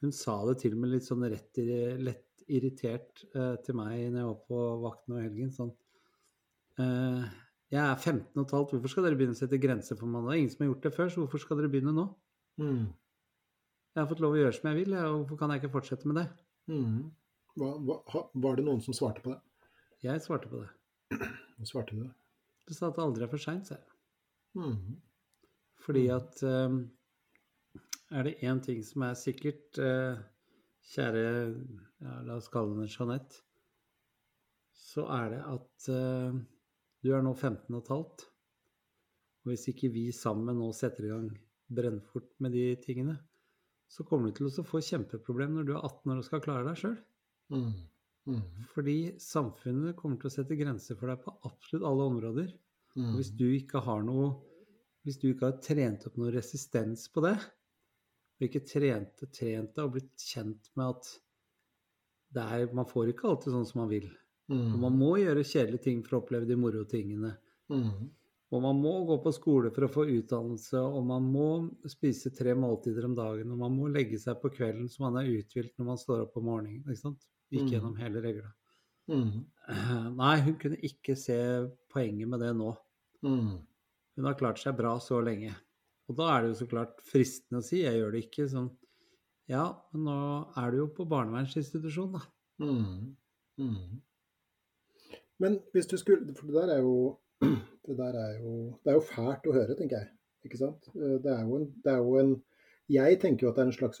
[0.00, 1.60] hun sa det til og med litt sånn rett,
[2.00, 5.52] lett irritert eh, til meg når jeg var på vakt nå i helgen.
[5.54, 5.74] Sånn
[6.80, 7.28] eh,
[7.74, 10.24] Jeg er 15 og et halvt, hvorfor skal dere begynne å sette grenser for meg?
[10.24, 12.08] Det er ingen som har gjort det før, så hvorfor skal dere begynne nå?
[12.62, 12.88] Mm.
[13.90, 16.10] Jeg har fått lov å gjøre som jeg vil, og hvorfor kan jeg ikke fortsette
[16.10, 16.26] med det?
[16.70, 16.98] Mm.
[17.60, 19.40] Hva, hva, var det noen som svarte på det?
[20.06, 20.70] Jeg svarte på det.
[21.10, 22.08] Hva svarte du?
[22.66, 23.96] Du sa at det aldri er for seint, sa jeg.
[24.58, 24.98] Mm.
[25.84, 26.76] Fordi at eh,
[28.10, 30.18] er det én ting som er sikkert, eh,
[30.90, 33.42] kjære ja, La oss kalle henne Jeanette,
[34.76, 36.40] så er det at eh,
[37.04, 38.26] du er nå 15 og et halvt.
[39.40, 41.30] Og hvis ikke vi sammen nå setter i gang
[41.70, 43.16] brennfort med de tingene,
[43.90, 46.66] så kommer du til å få kjempeproblem når du er 18 år og skal klare
[46.66, 46.98] deg sjøl.
[47.50, 47.72] Mm.
[48.30, 48.66] Mm.
[48.72, 52.52] Fordi samfunnet kommer til å sette grenser for deg på absolutt alle områder.
[52.96, 53.08] Mm.
[53.08, 54.30] Og hvis du ikke har noe
[55.00, 57.32] Hvis du ikke har trent opp noe resistens på det,
[58.36, 61.08] og ikke trent og trent det og blitt kjent med at
[62.36, 64.10] er, man får ikke alltid sånn som man vil.
[64.50, 64.98] Og man Mm.
[65.00, 67.32] må gjøre kjedelige ting for å oppleve de morotingene.
[67.70, 68.10] Mm.
[68.50, 71.48] Og man må gå på skole for å få utdannelse, og man må
[71.88, 75.30] spise tre måltider om dagen, og man må legge seg på kvelden så man er
[75.30, 76.82] uthvilt når man står opp om morgenen.
[76.84, 77.28] Ikke sant?
[77.50, 77.70] Ikke Mm.
[77.72, 78.52] gjennom hele regla.
[79.08, 79.44] Mm.
[80.16, 81.36] Nei, hun kunne ikke se
[81.90, 82.76] poenget med det nå.
[83.24, 83.58] Mm.
[84.16, 85.54] Hun har klart seg bra så lenge.
[86.08, 88.70] Og da er det jo så klart fristende å si, jeg gjør det ikke sånn
[89.50, 90.16] Ja, men nå
[90.56, 92.20] er du jo på barnevernsinstitusjon, da.
[92.60, 93.16] Mm.
[93.58, 94.00] Mm.
[95.40, 97.18] Men hvis du skulle For det der er jo
[97.86, 100.08] Det der er jo Det er jo fælt å høre, tenker jeg.
[100.46, 100.86] Ikke sant?
[100.94, 102.42] Eh, Det er jo en, det er jo en
[102.90, 104.00] Jeg tenker jo at det er en slags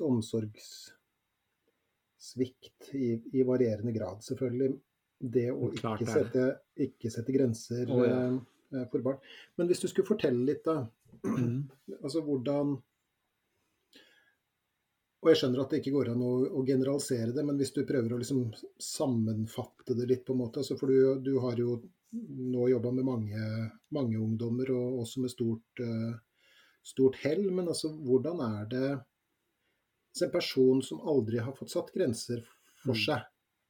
[2.30, 4.78] omsorgssvikt i, i varierende grad, selvfølgelig.
[5.18, 6.20] Det å Klart ikke det.
[6.24, 6.44] sette,
[6.80, 8.20] ikke sette grenser oh, ja.
[8.74, 9.18] eh, for barn.
[9.56, 10.86] Men hvis du skulle fortelle litt, da.
[11.26, 11.68] Mm.
[12.04, 12.78] Altså hvordan
[15.20, 17.82] Og jeg skjønner at det ikke går an å, å generalisere det, men hvis du
[17.84, 18.46] prøver å liksom
[18.80, 20.62] sammenfatte det litt, på en måte.
[20.62, 21.74] Altså for du, du har jo
[22.10, 23.42] nå jobba med mange,
[23.92, 26.14] mange ungdommer, og også med stort, eh,
[26.80, 27.44] stort hell.
[27.52, 28.88] Men altså, hvordan er det
[30.22, 32.42] En person som aldri har fått satt grenser
[32.82, 33.04] for Mm.
[33.04, 33.26] seg,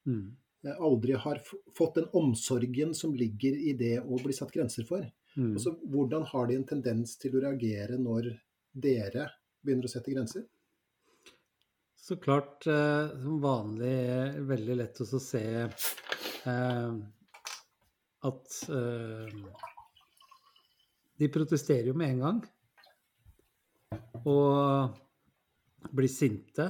[0.07, 0.37] Mm.
[0.65, 1.43] eh, aldri har
[1.75, 5.05] fått den omsorgen som ligger i det å bli satt grenser for.
[5.37, 5.53] Mm.
[5.55, 8.41] Altså, hvordan har de en tendens til å reagere når
[8.75, 9.31] dere
[9.65, 10.47] begynner å sette grenser?
[11.97, 15.69] Så klart, eh, som vanlig, eh, veldig lett å se
[16.47, 16.93] eh,
[18.23, 19.29] at eh,
[21.19, 22.41] de protesterer jo med en gang.
[24.25, 24.97] Og
[25.95, 26.69] blir sinte.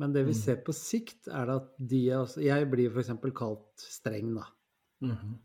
[0.00, 0.40] Men det vi Mm.
[0.40, 3.10] ser på sikt, er at de er også Jeg blir f.eks.
[3.36, 4.46] kalt streng, da.
[5.02, 5.38] Mhm.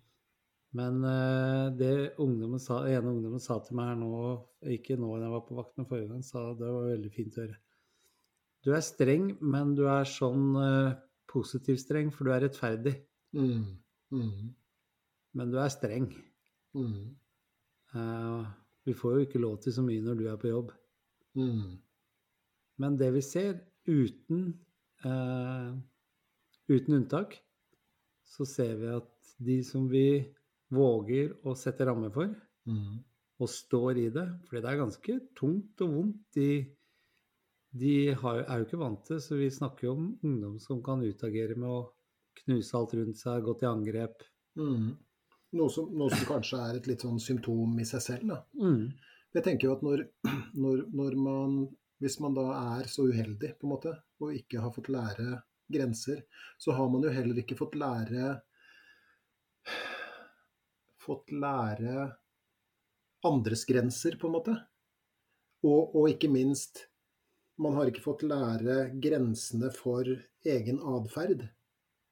[0.75, 5.23] Men uh, det ungdommen sa, ene ungdommen sa til meg her nå, ikke nå da
[5.23, 7.57] jeg var på vakt, men forrige gang, sa det var veldig fint å høre.
[8.65, 10.95] Du er streng, men du er sånn uh,
[11.31, 12.95] positiv streng, for du er rettferdig.
[13.33, 13.77] Mm.
[14.11, 14.53] Mm.
[15.35, 16.09] Men du er streng.
[16.75, 17.15] Mm.
[17.95, 18.43] Uh,
[18.85, 20.73] vi får jo ikke lov til så mye når du er på jobb.
[21.39, 21.77] Mm.
[22.81, 24.47] Men det vi ser, uten,
[25.05, 25.73] eh,
[26.71, 27.37] uten unntak,
[28.25, 30.25] så ser vi at de som vi
[30.73, 32.33] våger å sette rammer for,
[32.65, 33.03] Mm.
[33.39, 36.65] og står i det, fordi det er ganske tungt og vondt, de,
[37.77, 41.03] de har, er jo ikke vant til, så vi snakker jo om ungdom som kan
[41.05, 41.83] utagere med å
[42.41, 44.23] knuse alt rundt seg, gå til angrep.
[44.57, 44.95] Mm.
[45.55, 48.27] Noe, som, noe som kanskje er et litt sånn symptom i seg selv.
[48.33, 48.39] Da.
[48.57, 48.89] Mm.
[49.35, 50.03] Jeg tenker jo at når,
[50.63, 51.59] når, når man
[52.05, 53.91] Hvis man da er så uheldig på en måte,
[54.21, 55.39] og ikke har fått lære
[55.73, 56.21] grenser,
[56.61, 58.35] så har man jo heller ikke fått lære
[61.01, 62.03] Fått lære
[63.25, 64.53] andres grenser, på en måte.
[65.65, 66.85] Og, og ikke minst
[67.61, 70.09] Man har ikke fått lære grensene for
[70.45, 71.45] egen atferd.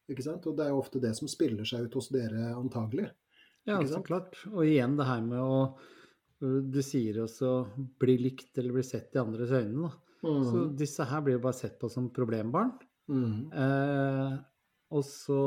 [0.10, 0.46] Ikke sant?
[0.48, 3.10] Og det er jo ofte det som spiller seg ut hos dere, antagelig.
[3.68, 4.40] Ja, så klart.
[4.54, 5.58] Og igjen det her med å
[6.44, 7.52] Du sier også
[8.02, 9.92] bli likt eller bli sett i andres øyne, da.
[10.24, 10.76] Så Mm.
[10.80, 12.72] disse her blir jo bare sett på som problembarn.
[13.12, 13.52] Mm.
[13.52, 14.38] Eh,
[14.92, 15.40] og så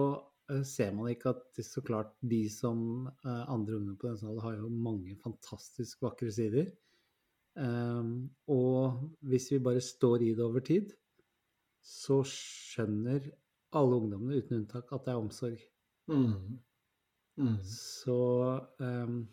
[0.51, 4.19] eh, ser man ikke at det, så klart de som eh, andre ungdom på den
[4.21, 6.69] salen har jo mange fantastisk vakre sider.
[7.57, 8.05] Eh,
[8.49, 10.93] og hvis vi bare står i det over tid,
[11.83, 13.31] så skjønner
[13.73, 15.61] alle ungdommene uten unntak at det er omsorg.
[16.09, 16.59] Mm.
[17.39, 17.57] Mm.
[17.65, 18.17] Så
[18.81, 19.27] um,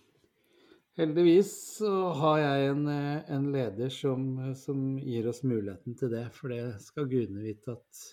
[0.99, 4.25] heldigvis så har jeg en, eh, en leder som,
[4.57, 6.25] som, gir oss muligheten til det.
[6.35, 8.03] For det skal gudene vite at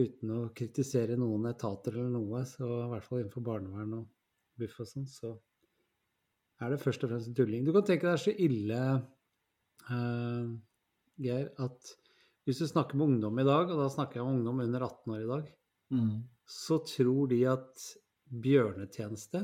[0.00, 4.08] uten å kritisere noen etater eller noe, så i hvert fall innenfor barnevern og
[4.60, 5.32] Buff og sånn, så
[6.60, 7.64] er det først og fremst tulling.
[7.64, 8.80] Du kan tenke deg det er så ille,
[9.88, 10.50] uh,
[11.20, 11.94] Geir, at
[12.48, 15.14] hvis du snakker med ungdom i dag, og da snakker jeg om ungdom under 18
[15.14, 15.48] år i dag,
[15.96, 16.12] mm.
[16.48, 17.86] så tror de at
[18.30, 19.42] bjørnetjeneste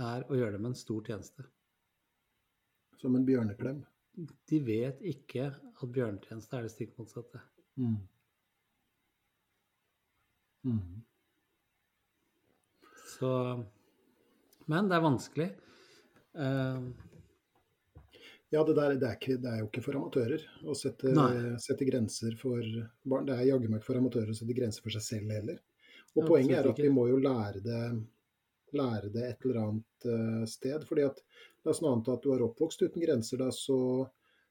[0.00, 1.46] er å gjøre dem en stor tjeneste.
[3.00, 3.82] Som en bjørneklem?
[4.50, 7.40] De vet ikke at bjørnetjeneste er det stikk motsatte.
[7.80, 8.00] Mm.
[10.68, 11.00] Mm.
[13.14, 13.30] Så
[14.66, 15.48] Men det er vanskelig.
[16.36, 16.90] Uh,
[18.50, 21.12] ja, det, der, det, er ikke, det, er jo ikke for amatører å sette,
[21.62, 22.64] sette, grenser for
[23.06, 23.28] barn.
[23.28, 25.60] Det er jaggu meg ikke for amatører å sette grenser for seg selv heller.
[26.18, 27.82] Og poenget er at vi må jo lære det,
[28.76, 30.86] lære det et eller annet uh, sted.
[30.88, 31.22] fordi at
[31.64, 34.08] La oss anta at du er oppvokst uten grenser, da, så,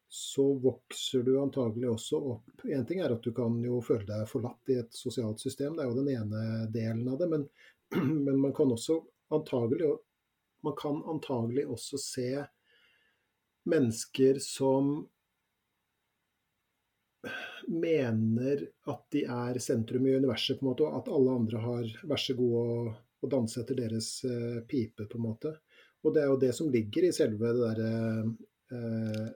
[0.10, 4.28] så vokser du antagelig også opp En ting er at du kan jo føle deg
[4.30, 7.30] forlatt i et sosialt system, det er jo den ene delen av det.
[7.34, 7.48] Men,
[8.28, 9.02] men man kan også
[9.34, 9.96] antagelig
[10.62, 12.30] man kan antagelig også se
[13.70, 15.08] mennesker som
[17.68, 21.94] mener at de er sentrum i universet, på en måte, og at alle andre har
[22.10, 25.54] vær så god å, å danse etter deres uh, pipe, på en måte.
[26.06, 27.94] Og det er jo det som ligger i selve det derre
[28.74, 29.30] uh,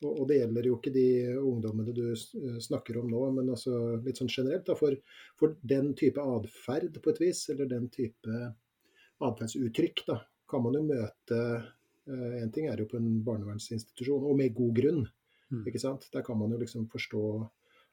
[0.00, 4.16] og, og, det gjelder jo ikke de ungdommene du snakker om nå, men altså litt
[4.16, 4.64] sånn generelt.
[4.64, 4.96] Da, for,
[5.36, 8.38] for den type atferd, på et vis, eller den type
[9.20, 10.16] atferdsuttrykk, da,
[10.48, 11.42] kan man jo møte
[12.10, 15.02] En ting er jo på en barnevernsinstitusjon, og med god grunn.
[15.52, 15.66] Mm.
[15.68, 16.08] Ikke sant?
[16.10, 17.22] Der kan man jo liksom forstå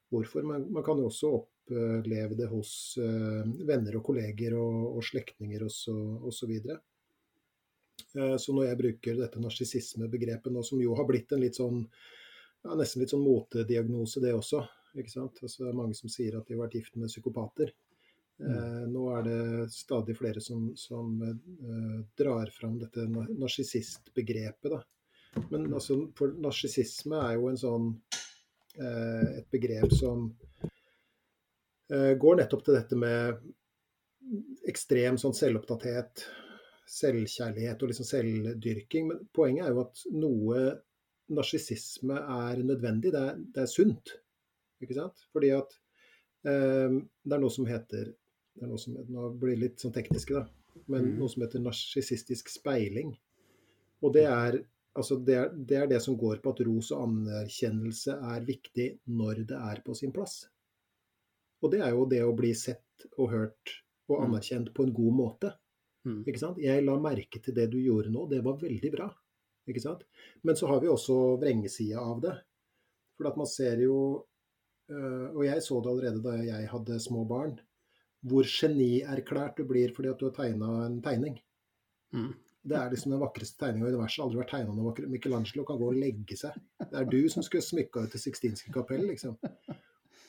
[0.09, 0.43] hvorfor.
[0.43, 5.65] Men man kan jo også oppleve det hos uh, venner og kolleger og, og slektninger
[5.67, 5.81] osv.
[6.29, 6.45] Så,
[8.15, 11.83] uh, så når jeg bruker dette narsissismebegrepet som jo har blitt en litt sånn
[12.63, 14.63] ja, nesten litt sånn motediagnose, det også.
[14.97, 15.43] ikke sant?
[15.43, 17.71] Altså, det er mange som sier at de har vært gift med psykopater.
[18.37, 18.49] Mm.
[18.49, 19.41] Uh, nå er det
[19.73, 21.15] stadig flere som, som
[22.17, 24.77] drar fram dette narsissistbegrepet.
[25.49, 28.26] Men altså, for narsissisme er jo en sånn eh,
[28.79, 30.27] et begrep som
[31.91, 33.39] eh, går nettopp til dette med
[34.67, 36.25] ekstrem sånn selvopptatthet,
[36.87, 39.09] selvkjærlighet og liksom selvdyrking.
[39.11, 40.61] Men poenget er jo at noe
[41.37, 43.11] narsissisme er nødvendig.
[43.15, 44.15] Det er, det er, sunt.
[44.83, 45.27] Ikke sant?
[45.33, 45.75] Fordi at
[46.47, 48.13] eh, det er noe som heter
[48.57, 50.47] det er noe som, Nå blir det litt sånn tekniske, da.
[50.89, 51.17] Men mm.
[51.19, 53.11] noe som heter narsissistisk speiling.
[54.01, 54.57] Og det er
[54.97, 58.88] Altså det, er, det, er, det som går på at ros og anerkjennelse er viktig
[59.13, 60.39] når det er på sin plass.
[61.62, 63.75] Og det er jo det å bli sett og hørt
[64.07, 64.23] og mm.
[64.25, 65.53] anerkjent på en god måte.
[66.07, 66.21] Mm.
[66.25, 66.62] Ikke sant?
[66.62, 69.10] Jeg la merke til det du gjorde nå, det var veldig bra.
[69.67, 70.05] Ikke sant?
[70.47, 72.33] Men så har vi også vrengesida av det.
[73.17, 73.97] For at man ser jo
[74.93, 77.57] øh, Og jeg så det allerede da jeg hadde små barn.
[78.27, 81.38] Hvor genierklært du blir fordi at du har tegna en tegning.
[82.15, 82.31] Mm.
[82.67, 84.23] Det er liksom den vakreste tegninga i universet.
[84.25, 86.56] Aldri vært tegna noe vakre, Michelangelo kan gå og legge seg.
[86.82, 89.38] Det er du som skulle smykka ut Det sixtinske kapell, liksom.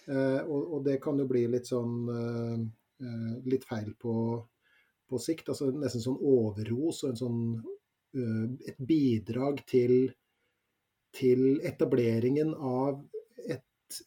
[0.08, 2.54] Eh, og, og, det kan jo bli litt sånn uh,
[3.04, 4.14] uh, litt feil på,
[5.04, 5.50] på, sikt.
[5.52, 7.42] altså Nesten sånn overros og en sånn
[8.18, 9.92] et bidrag til,
[11.12, 13.02] til etableringen av
[13.44, 13.98] et,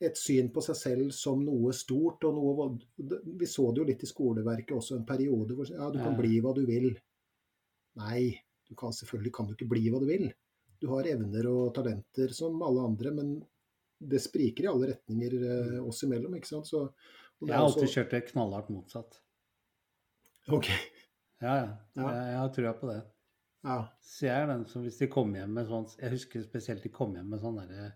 [0.00, 2.70] et, syn på seg selv som noe stort og noe
[3.36, 6.40] Vi så det jo litt i skoleverket også en periode hvor ja, du kan bli
[6.40, 6.88] hva du vil.
[8.00, 8.36] Nei,
[8.68, 10.26] du kan, selvfølgelig kan du ikke bli hva du vil.
[10.82, 13.36] Du har evner og talenter som alle andre, men
[13.96, 16.34] det spriker i alle retninger eh, oss imellom.
[16.36, 16.68] ikke sant?
[16.68, 16.82] Så,
[17.40, 19.20] jeg har alltid kjørt det knallhardt motsatt.
[20.52, 20.70] Ok.
[21.40, 21.68] Ja, ja.
[21.96, 22.02] ja.
[22.02, 23.00] Jeg, jeg har trua på det.
[23.66, 23.78] Ja.
[24.04, 26.92] Så jeg er den som hvis de kommer hjem med sånn Jeg husker spesielt de
[26.94, 27.88] kom hjem med sånn derre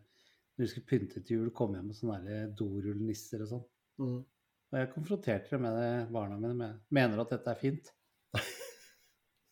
[0.57, 3.63] Når de skulle pynte til jul, kom hjem med sånne dorullnisser og sånn.
[4.03, 4.17] Mm.
[4.71, 6.83] Og jeg konfronterte det med det barna mine med.
[6.95, 7.93] Mener at dette er fint?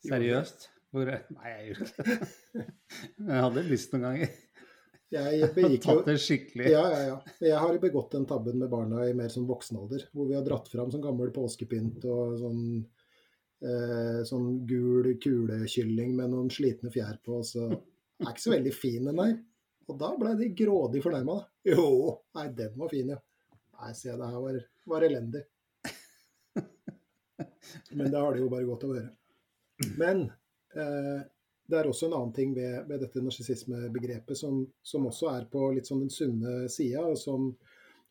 [0.07, 0.69] Seriøst?
[0.95, 2.67] Hvor, nei, jeg gjorde ikke det.
[3.19, 4.37] Men jeg hadde lyst noen ganger.
[5.13, 6.71] Jeg begikk jo Tatt det skikkelig.
[6.73, 7.35] Ja, ja, ja.
[7.45, 10.07] Jeg har begått den tabben med barna i mer sånn voksen alder.
[10.13, 12.63] Hvor vi har dratt fram sånn gammel påskepynt og sånn,
[13.65, 17.43] eh, sånn gul kulekylling med noen slitne fjær på.
[17.45, 19.37] Så er ikke så veldig fin, den der.
[19.89, 21.39] Og da ble de grådig fornærma.
[21.69, 21.89] Jo,
[22.37, 23.21] nei, den var fin, ja.
[23.79, 24.59] Nei, se, det her var,
[24.91, 25.45] var elendig.
[27.93, 29.09] Men det har det jo bare godt å høre.
[29.99, 30.27] Men
[30.75, 31.21] eh,
[31.69, 35.67] det er også en annen ting ved, ved dette narsissismebegrepet som, som, også er på
[35.77, 37.51] litt sånn den sunne sida, og som,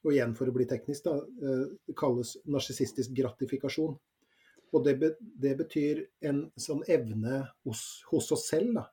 [0.06, 1.64] og igjen for å bli teknisk, da, eh,
[1.98, 3.98] kalles narsissistisk gratifikasjon.
[4.76, 8.86] Og det, be, det, betyr en sånn evne hos, hos oss selv da,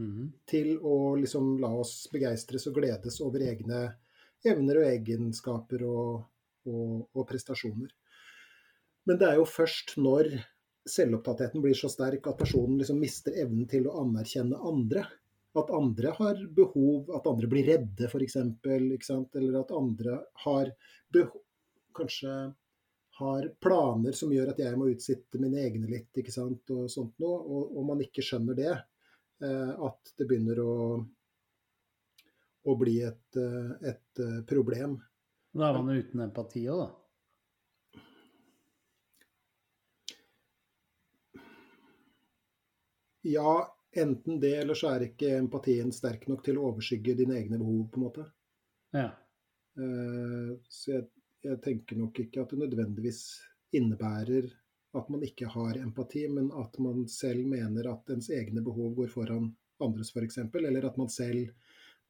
[0.00, 0.28] mm.
[0.50, 3.84] til å liksom la oss begeistres og gledes over egne
[4.42, 6.24] evner og egenskaper og,
[6.66, 7.92] og, og prestasjoner.
[9.06, 10.32] Men det er jo først når
[10.88, 15.04] selvopptattheten blir så sterk at personen liksom mister evnen til å anerkjenne andre.
[15.58, 18.38] At andre har behov, at andre blir redde f.eks.
[18.64, 20.72] Eller at andre har
[21.12, 21.42] behov,
[21.96, 22.32] kanskje
[23.18, 27.18] har planer som gjør at jeg må utsitte mine egne litt, ikke sant, og sånt
[27.22, 27.36] noe.
[27.42, 28.72] Og, og man ikke skjønner det,
[29.44, 30.74] eh, at det begynner å,
[32.64, 34.96] å bli et, eh, et eh, problem.
[35.52, 37.01] Da er man uten empati òg, da?
[43.22, 43.54] Ja,
[43.92, 47.84] enten det, eller så er ikke empatien sterk nok til å overskygge dine egne behov,
[47.92, 48.26] på en måte.
[48.96, 49.10] Ja.
[49.78, 51.06] Uh, så jeg,
[51.44, 53.22] jeg, tenker nok ikke at det nødvendigvis
[53.78, 54.50] innebærer
[54.98, 59.12] at man ikke har empati, men at man selv mener at ens egne behov går
[59.12, 59.48] foran
[59.82, 60.38] andres, f.eks.
[60.60, 61.48] Eller at man selv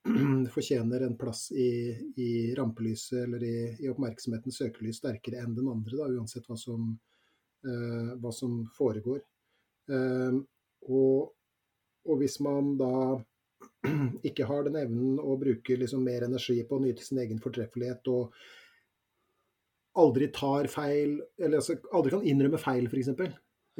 [0.54, 6.00] fortjener en plass i, i rampelyset eller i, i, oppmerksomhetens søkelys sterkere enn den andre,
[6.00, 6.88] da, uansett hva som,
[7.68, 9.22] uh, hva som foregår.
[9.90, 10.42] Uh,
[10.88, 11.32] og,
[12.08, 12.94] og, hvis man da
[14.28, 18.10] ikke har den evnen å bruke liksom mer energi på å nyte sin egen fortreffelighet
[18.12, 18.34] og
[20.02, 23.12] aldri tar feil, eller altså aldri kan innrømme feil, f.eks.,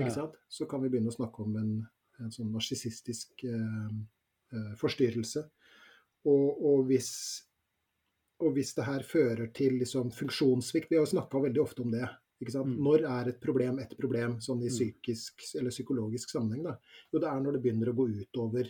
[0.01, 0.27] ja.
[0.49, 1.73] så kan vi begynne å snakke om en,
[2.21, 3.95] en sånn narsissistisk eh,
[4.53, 5.47] eh, forstyrrelse.
[6.29, 7.11] Og, og, hvis,
[8.43, 12.07] og, hvis, det her fører til liksom, funksjonssvikt Vi har snakka veldig ofte om det.
[12.43, 12.75] Mm.
[12.83, 14.75] Når er et problem et problem, sånn i mm.
[14.75, 16.65] psykisk eller psykologisk sammenheng?
[16.67, 16.77] Da?
[17.13, 18.69] Jo, det er når det begynner å gå utover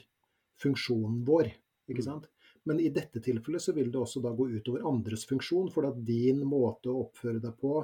[0.63, 1.51] funksjonen vår.
[1.89, 2.09] ikke mm.
[2.09, 2.29] sant?
[2.69, 5.99] Men i dette tilfellet så vil det også da gå utover andres funksjon, for at
[6.07, 7.81] din måte å oppføre deg på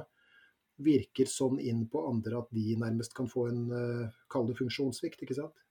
[0.78, 5.24] virker sånn inn på andre at de nærmest kan få en uh, kall det funksjonssvikt.
[5.24, 5.64] ikke sant?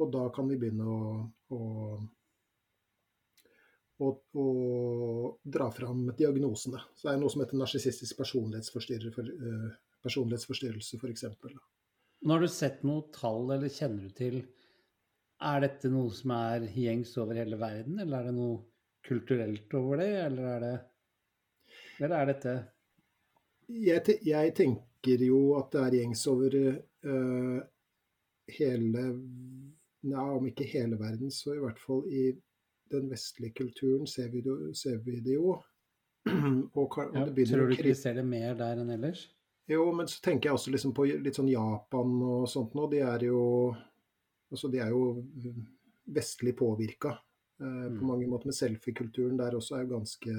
[0.00, 0.98] Og da kan vi begynne å,
[1.56, 1.60] å
[4.02, 6.80] og, og dra fram diagnosene.
[6.96, 9.68] Så det er noe som heter narsissistisk personlighetsforstyrrelse, uh,
[10.04, 11.24] personlighetsforstyrrelse f.eks.
[12.22, 14.42] Nå har du sett noe tall, eller kjenner du til
[15.42, 18.60] Er dette noe som er gjengs over hele verden, eller er det noe
[19.02, 20.76] kulturelt over det, eller er det
[21.98, 22.54] Eller er dette
[23.72, 27.60] jeg, te jeg tenker jo at det er gjengs over uh,
[28.52, 29.04] hele
[30.02, 32.30] ja, om ikke hele verden, så i hvert fall i
[32.92, 34.42] den vestlige kulturen ser vi
[34.78, 35.56] ser vi det jo.
[36.78, 39.24] Og, og ja, det tror du ikke vi ser det mer der enn ellers?
[39.66, 42.86] Jo, men så tenker jeg også liksom på litt sånn Japan og sånt nå.
[42.90, 43.42] De er jo,
[44.50, 45.02] altså de er jo
[46.14, 47.98] vestlig påvirka eh, mm.
[47.98, 48.50] på mange måter.
[48.50, 50.36] Med selfie-kulturen der også er jo ganske,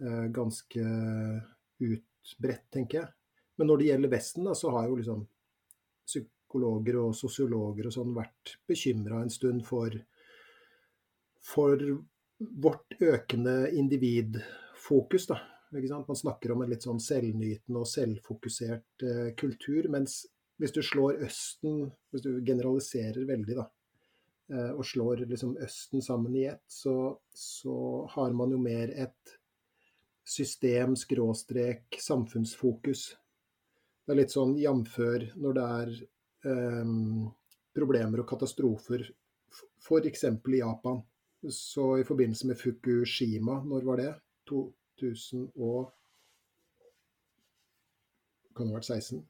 [0.00, 0.86] eh, ganske
[1.90, 3.12] utbredt, tenker jeg.
[3.60, 5.26] Men når det gjelder Vesten, da, så har jo liksom
[6.08, 9.92] psykologer og sosiologer og sånn vært bekymra en stund for
[11.44, 11.80] for
[12.38, 15.26] vårt økende individfokus.
[15.26, 15.40] da.
[16.06, 19.88] Man snakker om en litt sånn selvnytende og selvfokusert eh, kultur.
[19.92, 20.24] Mens
[20.60, 23.66] hvis du slår Østen, hvis du generaliserer veldig, da,
[24.52, 27.76] eh, og slår liksom Østen sammen i ett, så, så
[28.16, 29.36] har man jo mer et
[30.30, 33.06] system-skråstrek samfunnsfokus.
[34.04, 35.94] Det er litt sånn jamfør når det er
[36.50, 36.92] eh,
[37.76, 39.06] problemer og katastrofer,
[39.80, 40.24] f.eks.
[40.26, 41.00] i Japan.
[41.48, 44.10] Så i forbindelse med Fukushima, når var det?
[44.50, 45.92] 2000 og
[48.56, 49.20] Kan det ha vært 16?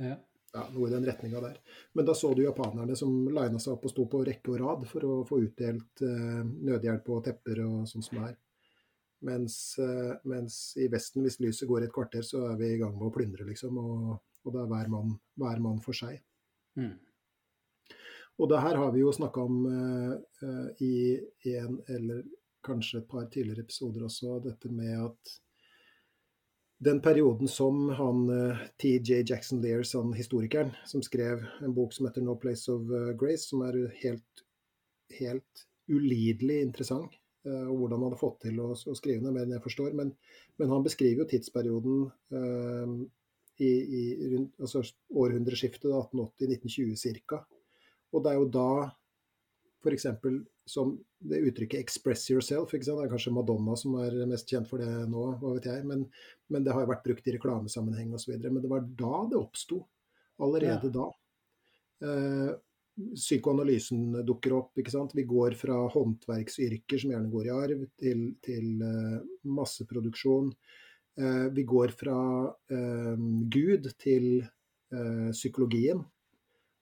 [0.00, 0.14] Ja.
[0.54, 0.62] ja.
[0.74, 1.58] Noe i den retninga der.
[1.94, 4.86] Men da så du japanerne som lina seg opp og sto på rekke og rad
[4.90, 8.32] for å få utdelt eh, nødhjelp og tepper og sånn som er.
[9.28, 12.96] Mens, eh, mens, i Vesten, hvis lyset går et kvarter, så er vi i gang
[12.96, 13.76] med å plyndre, liksom.
[13.76, 16.16] Og, og det er hver mann, hver mann for seg.
[16.80, 16.96] Mm.
[18.40, 21.18] Og det her har vi jo snakka om uh, i
[21.52, 22.24] en eller
[22.64, 25.38] kanskje et par tidligere episoder også, dette med at
[26.80, 32.06] den perioden som han eh, TJ Jackson Lears, han historikeren, som skrev en bok som
[32.06, 32.88] heter 'No Place of
[33.20, 34.44] Grace', som er helt,
[35.18, 37.18] helt ulidelig interessant.
[37.44, 39.92] Og hvordan han hadde fått til å, å skrive det, mer enn jeg forstår.
[39.96, 40.14] Men,
[40.56, 42.00] men han beskriver jo tidsperioden
[43.60, 43.70] i,
[44.00, 44.82] i rundt, altså
[45.12, 47.44] århundreskiftet 1880-1920 ca.
[48.14, 48.70] Og det er jo da
[49.80, 50.06] f.eks.
[50.68, 52.70] som det uttrykket 'express yourself'.
[52.72, 55.84] Det er kanskje Madonna som er mest kjent for det nå, hva vet jeg.
[55.86, 56.06] Men,
[56.48, 58.36] men det har jo vært brukt i reklamesammenheng osv.
[58.40, 59.84] Men det var da det oppsto.
[60.40, 60.94] Allerede ja.
[60.96, 61.06] da.
[62.00, 62.52] Eh,
[63.14, 64.78] psykoanalysen dukker opp.
[64.78, 65.16] ikke sant?
[65.16, 70.52] Vi går fra håndverksyrker som gjerne går i arv, til, til eh, masseproduksjon.
[71.20, 73.16] Eh, vi går fra uh,
[73.52, 76.02] Gud til eh, psykologien.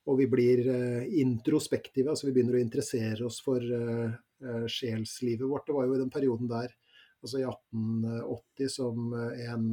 [0.08, 5.44] Og vi blir eh, introspektive, altså vi begynner å interessere oss for eh, eh, sjelslivet
[5.48, 5.66] vårt.
[5.68, 6.72] Det var jo i den perioden der,
[7.20, 9.68] altså i 1880, som en,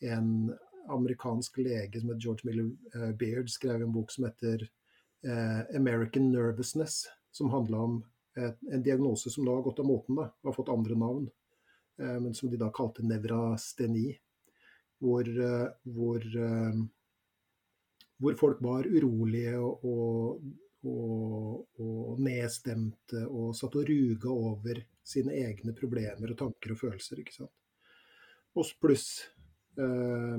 [0.00, 0.28] en
[0.88, 4.64] amerikansk lege som het George Miller Beard skrev en bok som heter
[5.76, 7.98] 'American Nervousness', som handla om
[8.38, 11.28] en diagnose som da har gått av moten, da, og har fått andre navn,
[11.98, 14.16] men som de da kalte nevrasteni.
[15.02, 15.28] Hvor,
[15.84, 16.24] hvor
[18.18, 19.84] hvor folk var urolige og,
[20.84, 27.22] og, og, nedstemte og satt og ruga over sine egne problemer og tanker og følelser.
[27.22, 27.54] ikke sant?
[28.58, 29.08] Og pluss
[29.78, 30.38] eh,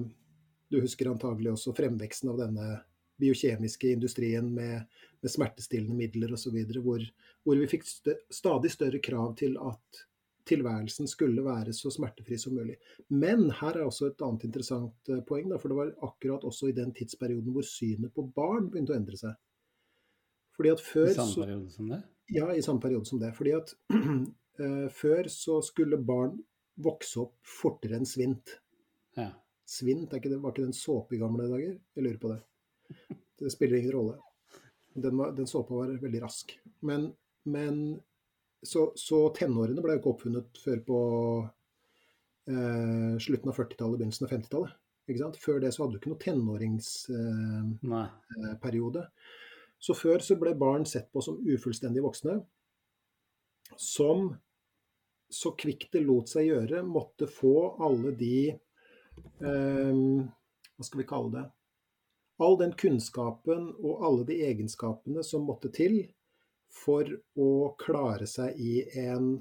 [0.69, 2.67] Du husker antagelig også fremveksten av denne
[3.19, 4.85] biokjemiske industrien med,
[5.21, 7.03] med smertestillende midler osv., hvor,
[7.43, 10.03] hvor vi fikk st stadig større krav til at
[10.49, 12.75] tilværelsen skulle være så smertefri som mulig.
[13.09, 16.75] Men her er også et annet interessant poeng, poeng, for det var akkurat også i
[16.77, 19.37] den tidsperioden hvor synet på barn begynte å endre seg.
[20.59, 22.01] Fordi at før, I samme periode som det?
[22.35, 23.31] Ja, i samme periode som det.
[23.37, 26.35] Fordi at uh, før så skulle barn
[26.79, 28.57] vokse opp fortere enn svint.
[29.15, 29.31] Ja.
[29.69, 31.77] Svint, ikke det, var ikke den såpe i gamle dager?
[31.95, 32.41] Jeg lurer på det.
[33.39, 34.17] Det spiller ingen rolle.
[34.99, 36.51] Den, var, den såpa var veldig rask.
[36.83, 37.11] Men,
[37.47, 37.99] men
[38.65, 40.97] så, så, tenårene ble jo ikke oppfunnet før på
[42.51, 44.71] eh, slutten av 40-tallet, begynnelsen av 50-tallet.
[45.41, 49.01] Før det så hadde du ikke noe tenåringsperiode.
[49.05, 49.11] Eh,
[49.79, 52.41] så før så ble barn sett på som ufullstendige voksne,
[53.79, 54.35] som
[55.29, 59.95] så kvikt det lot seg gjøre, måtte få alle de eh,
[60.75, 61.45] Hva skal vi kalle det?
[62.39, 66.01] All den kunnskapen og alle de egenskapene som måtte til
[66.73, 67.07] for
[67.39, 67.51] å
[67.81, 69.31] klare seg i en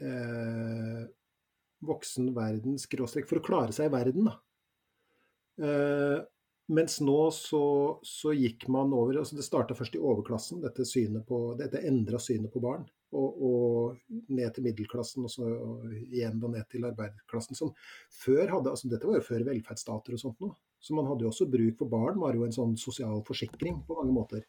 [0.00, 1.02] eh,
[1.84, 4.38] voksen verden, skråstrek, for å klare seg i verden, da.
[5.64, 6.22] Eh,
[6.74, 7.64] mens nå så,
[8.02, 11.28] så, gikk man over altså Det starta først i overklassen, dette, synet
[11.60, 12.86] dette endra synet på barn.
[13.14, 13.98] Og, og,
[14.32, 17.54] ned til middelklassen, og så og igjen da ned til arbeiderklassen.
[17.54, 17.70] Som
[18.10, 20.56] før hadde, altså Dette var jo før velferdsstater og sånt noe.
[20.82, 24.00] Så man hadde jo også bruk for barn, var jo en sånn sosial forsikring på
[24.00, 24.42] mange måter.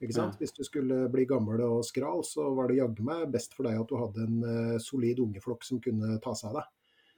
[0.00, 0.30] Ja.
[0.40, 3.82] Hvis du skulle bli gammel og skral, så var det jaggu meg best for deg
[3.82, 6.70] at du hadde en uh, solid ungeflokk som kunne ta seg av deg.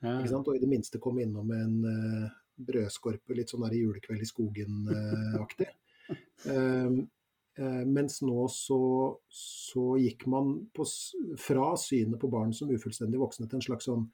[0.02, 0.16] Ja.
[0.40, 2.26] Og i det minste komme innom en uh,
[2.58, 5.70] brødskorpe litt sånn der i julekveld i skogen-aktig.
[6.48, 7.02] Uh,
[7.92, 8.82] mens nå så,
[9.28, 10.86] så gikk man på,
[11.38, 14.06] fra synet på barn som ufullstendig voksne til en slags sånn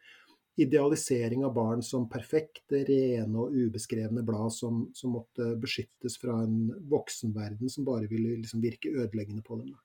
[0.58, 6.72] idealisering av barn som perfekte, rene og ubeskrevne blad som, som, måtte beskyttes fra en
[6.90, 9.76] voksenverden som bare ville liksom virke ødeleggende på dem.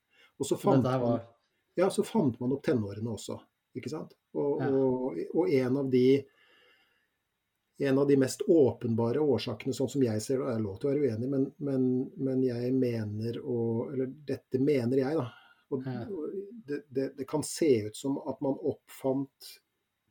[0.42, 1.00] Og så fant, var...
[1.00, 1.20] man,
[1.78, 3.38] ja, så fant man opp tenårene også,
[3.78, 4.18] ikke sant.
[4.34, 4.72] Og, ja.
[4.74, 6.08] og, og en, av de,
[7.86, 10.80] en av de mest åpenbare årsakene, sånn som jeg ser det, og jeg er lov
[10.82, 15.30] til å være uenig, men, men, men jeg mener og Eller dette mener jeg, da.
[15.70, 16.02] Og, ja.
[16.66, 19.54] det, det, det, kan se ut som at man oppfant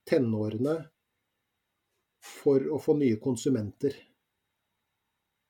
[0.09, 0.77] tenårene
[2.23, 3.95] for å få nye konsumenter.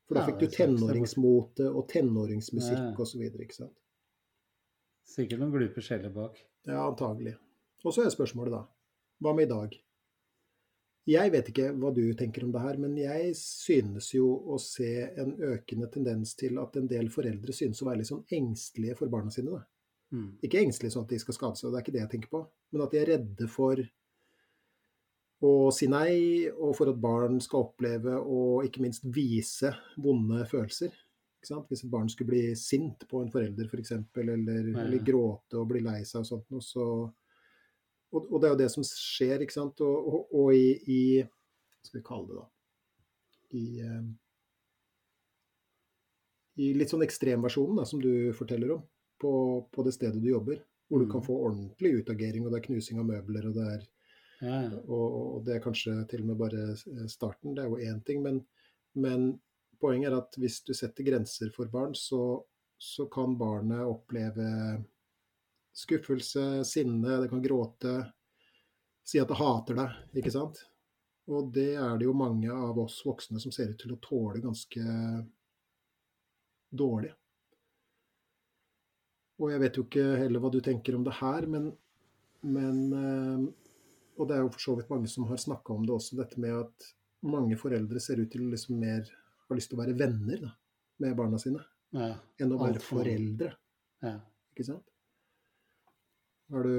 [0.09, 3.23] For da fikk du tenåringsmote og tenåringsmusikk osv.
[3.29, 3.77] ikke sant.
[5.09, 6.39] Sikkert noen glupe sjeler bak.
[6.69, 7.35] Ja, antagelig.
[7.83, 8.63] Og så er spørsmålet da,
[9.23, 9.75] hva med i dag?
[11.11, 14.91] Jeg vet ikke hva du tenker om det her, men jeg synes jo å se
[15.19, 19.11] en økende tendens til at en del foreldre synes å være litt sånn engstelige for
[19.11, 19.57] barna sine.
[19.57, 19.65] da.
[20.15, 20.29] Mm.
[20.47, 22.45] Ikke engstelige sånn at de skal skade seg, det er ikke det jeg tenker på,
[22.71, 23.83] men at de er redde for
[25.43, 29.73] å si nei, og for at barn skal oppleve og ikke minst vise
[30.03, 30.93] vonde følelser.
[31.43, 35.67] Hvis et barn skulle bli sint på en forelder f.eks., for eller, eller gråte og
[35.73, 36.87] bli lei seg og sånt noe, så
[38.13, 39.81] og, og, det er jo det som skjer, ikke sant.
[39.85, 42.49] Og, og, og i, i, Hva skal vi kalle det, da?
[43.53, 44.11] I, um,
[46.63, 48.85] i litt sånn ekstremversjonen da, som du forteller om,
[49.21, 49.33] på,
[49.73, 50.61] på, det stedet du jobber.
[50.93, 51.27] Hvor du kan mm.
[51.27, 53.89] få ordentlig utagering, og det er knusing av møbler, og det er
[54.43, 57.93] ja, Og, og, det er kanskje til og med bare eh, starten, det er jo
[57.93, 58.23] én ting.
[58.25, 58.43] Men,
[58.99, 59.33] men,
[59.83, 62.39] poenget er at hvis du setter grenser for barn, så,
[62.79, 64.47] så kan barnet oppleve
[65.75, 67.97] skuffelse, sinne, det kan gråte,
[69.03, 70.61] si at det hater deg, ikke sant.
[71.33, 74.43] Og det er det jo mange av oss voksne som ser ut til å tåle
[74.45, 74.85] ganske
[76.71, 77.13] dårlig.
[79.43, 81.73] Og jeg vet jo ikke heller hva du tenker om det her, men,
[82.47, 83.47] men eh,
[84.23, 86.39] og det er jo for så vidt mange som har snakka om det også, dette
[86.43, 86.89] med at
[87.27, 89.03] mange foreldre ser ut til liksom mer
[89.49, 90.51] har lyst til å være venner da,
[91.03, 91.61] med barna sine,
[91.95, 93.53] ja, enn å være foreldre.
[94.03, 94.17] Ja.
[94.55, 94.89] Ikke sant?
[96.53, 96.75] Har du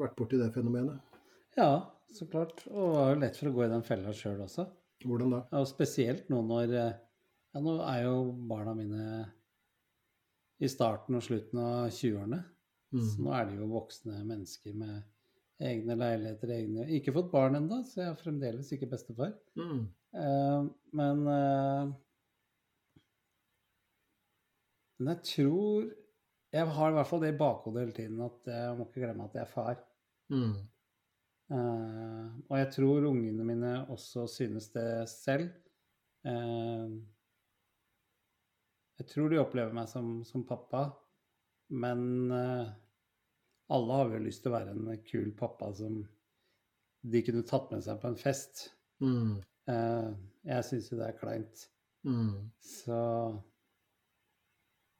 [0.00, 1.00] vært borti det fenomenet?
[1.56, 1.68] Ja,
[2.12, 2.64] så klart.
[2.68, 4.66] Og det er jo lett for å gå i den fella sjøl også.
[5.04, 5.40] Hvordan da?
[5.60, 6.74] Og spesielt nå når
[7.54, 8.14] Ja, nå er jo
[8.50, 9.04] barna mine
[10.64, 12.40] i starten og slutten av 20-årene.
[12.94, 13.24] Så Mm.
[13.24, 15.02] nå er de jo voksne mennesker med
[15.62, 19.34] egne leiligheter, egne Ikke fått barn ennå, så jeg er fremdeles ikke bestefar.
[19.58, 19.84] Mm.
[20.14, 20.62] Uh,
[20.94, 21.92] men uh,
[24.98, 25.88] Men jeg tror
[26.54, 29.24] Jeg har i hvert fall det i bakhodet hele tiden at jeg må ikke glemme
[29.26, 29.80] at jeg er far.
[30.30, 30.54] Mm.
[31.50, 35.50] Uh, og jeg tror ungene mine også synes det selv.
[38.94, 40.86] Jeg tror de opplever meg som, som pappa,
[41.74, 42.30] men
[43.72, 46.02] alle har vel lyst til å være en kul pappa som
[47.04, 48.68] de kunne tatt med seg på en fest.
[49.04, 49.40] Mm.
[49.70, 50.10] Eh,
[50.50, 51.66] jeg syns jo det er kleint.
[52.04, 52.50] Mm.
[52.60, 53.00] Så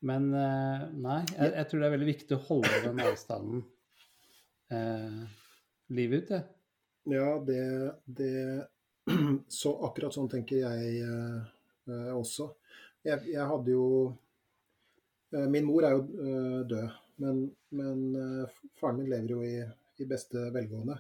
[0.05, 3.65] Men eh, nei, jeg, jeg tror det er veldig viktig å holde den avstanden
[4.73, 5.23] eh,
[5.97, 6.45] livet ut, jeg.
[7.15, 7.63] Ja, det,
[8.05, 8.35] det
[9.61, 11.41] så Akkurat sånn tenker jeg eh,
[11.89, 12.51] eh, også.
[13.05, 13.87] Jeg, jeg hadde jo
[15.35, 19.59] eh, Min mor er jo eh, død, men, men eh, faren min lever jo i,
[20.03, 20.97] i beste velgående.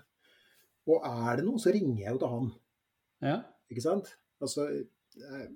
[0.90, 2.50] Og er det noe, så ringer jeg jo til han,
[3.24, 3.36] Ja.
[3.72, 4.10] ikke sant?
[4.44, 4.66] Altså,
[5.16, 5.46] jeg,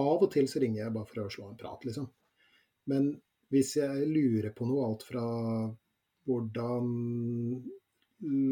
[0.00, 2.08] av og til så ringer jeg bare for å slå en prat, liksom.
[2.90, 3.12] Men
[3.54, 5.22] hvis jeg lurer på noe, alt fra
[6.26, 6.90] hvordan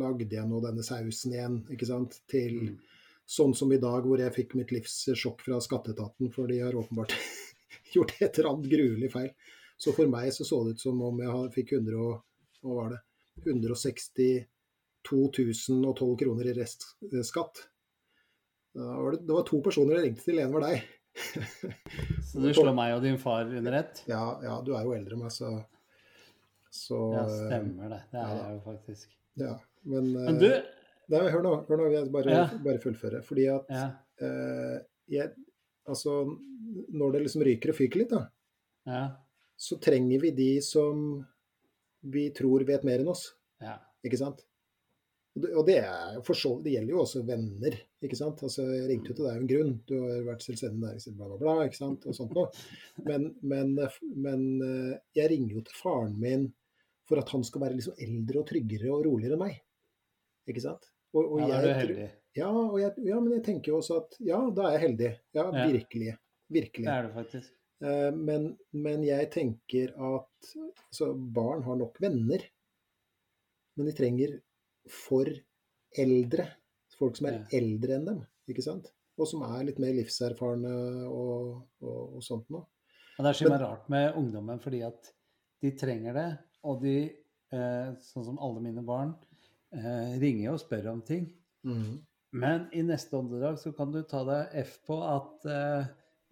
[0.03, 2.79] lagde jeg nå denne sausen igjen, ikke sant, til Mm.
[3.27, 6.75] sånn som i dag hvor jeg fikk mitt livs sjokk fra skatteetaten, for de har
[6.77, 7.15] åpenbart
[7.95, 9.31] gjort et eller annet gruelig feil.
[9.83, 12.21] Så for meg så så det ut som om jeg fikk 100 og,
[12.63, 13.01] hva var det,
[13.49, 14.27] 162
[15.03, 17.65] 012 kroner i restskatt.
[18.77, 20.85] Da var det, det var to personer jeg ringte til, en var deg.
[22.29, 24.05] Så du slår meg og din far under ett?
[24.09, 25.51] Ja, ja, du er jo eldre enn meg, så,
[26.73, 27.99] så Ja, stemmer det.
[28.15, 28.39] Det er ja.
[28.47, 29.19] jeg jo faktisk.
[29.43, 29.51] Ja,
[29.91, 30.63] men, Men du eh,
[31.13, 32.47] nei, hør nå, hør nå, jeg bare, Ja.
[32.65, 33.21] bare fullføre.
[33.27, 33.85] Fordi at Ja.
[34.25, 34.79] eh,
[35.19, 35.35] jeg,
[35.91, 36.17] altså,
[36.95, 38.23] når det liksom ryker og fyker litt, da,
[38.89, 39.03] Ja.
[39.63, 41.05] Så trenger vi de som
[42.13, 43.29] vi tror vet mer enn oss.
[43.63, 43.77] ja.
[44.03, 44.41] Ikke sant?
[45.39, 47.77] Og det, er, så, det gjelder jo også venner.
[48.05, 48.41] ikke sant?
[48.45, 49.71] Altså, Jeg ringte jo til deg av en grunn.
[49.89, 51.69] Du har vært selvstendig næringsdriver, bla, bla, bla.
[51.71, 52.05] ikke sant?
[52.11, 52.51] Og sånt noe.
[53.07, 53.71] Men, men,
[54.27, 56.49] men eh, jeg ringer jo til faren min
[57.09, 59.57] for at han skal være liksom eldre og tryggere og roligere enn meg.
[60.51, 60.91] Ikke sant?
[61.15, 62.11] Og, og ja, da er du heldig.
[62.43, 65.13] ja, og jeg, ja, men jeg tenker jo også at ja, da er jeg heldig.
[65.39, 65.67] Ja, Ja.
[65.71, 66.17] virkelig.
[66.59, 66.87] Virkelig.
[66.91, 67.55] Det er du faktisk.
[67.83, 70.51] Eh, Men, men jeg tenker at
[70.89, 72.45] altså, barn har nok venner.
[73.77, 74.37] Men de trenger
[74.93, 75.29] for
[75.99, 76.47] eldre.
[76.99, 77.45] Folk som er Ja.
[77.59, 78.21] eldre enn dem.
[78.49, 78.91] ikke sant?
[79.19, 80.71] Og som er litt mer livserfarne
[81.09, 82.65] og, og, og sånt noe.
[83.19, 85.11] Og det er så mye rart med ungdommen, fordi at
[85.63, 86.29] de trenger det.
[86.65, 86.95] Og de,
[87.53, 89.13] eh, sånn som alle mine barn,
[89.75, 91.27] eh, ringer og spør om ting.
[92.33, 95.45] Men i neste åndedrag så kan du ta deg F på at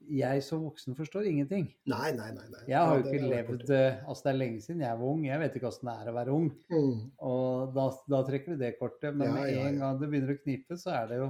[0.09, 1.67] jeg som voksen forstår ingenting.
[1.87, 2.47] Nei, nei, nei.
[2.51, 2.63] nei.
[2.69, 5.25] Jeg har jo ikke levd eh, Altså, det er lenge siden jeg var ung.
[5.27, 6.49] Jeg vet ikke åssen det er å være ung.
[6.73, 6.97] Mm.
[7.31, 7.85] Og da,
[8.15, 9.15] da trekker du det kortet.
[9.15, 9.81] Men Ja, med en ja.
[9.85, 11.29] gang det begynner å knipe, så er det jo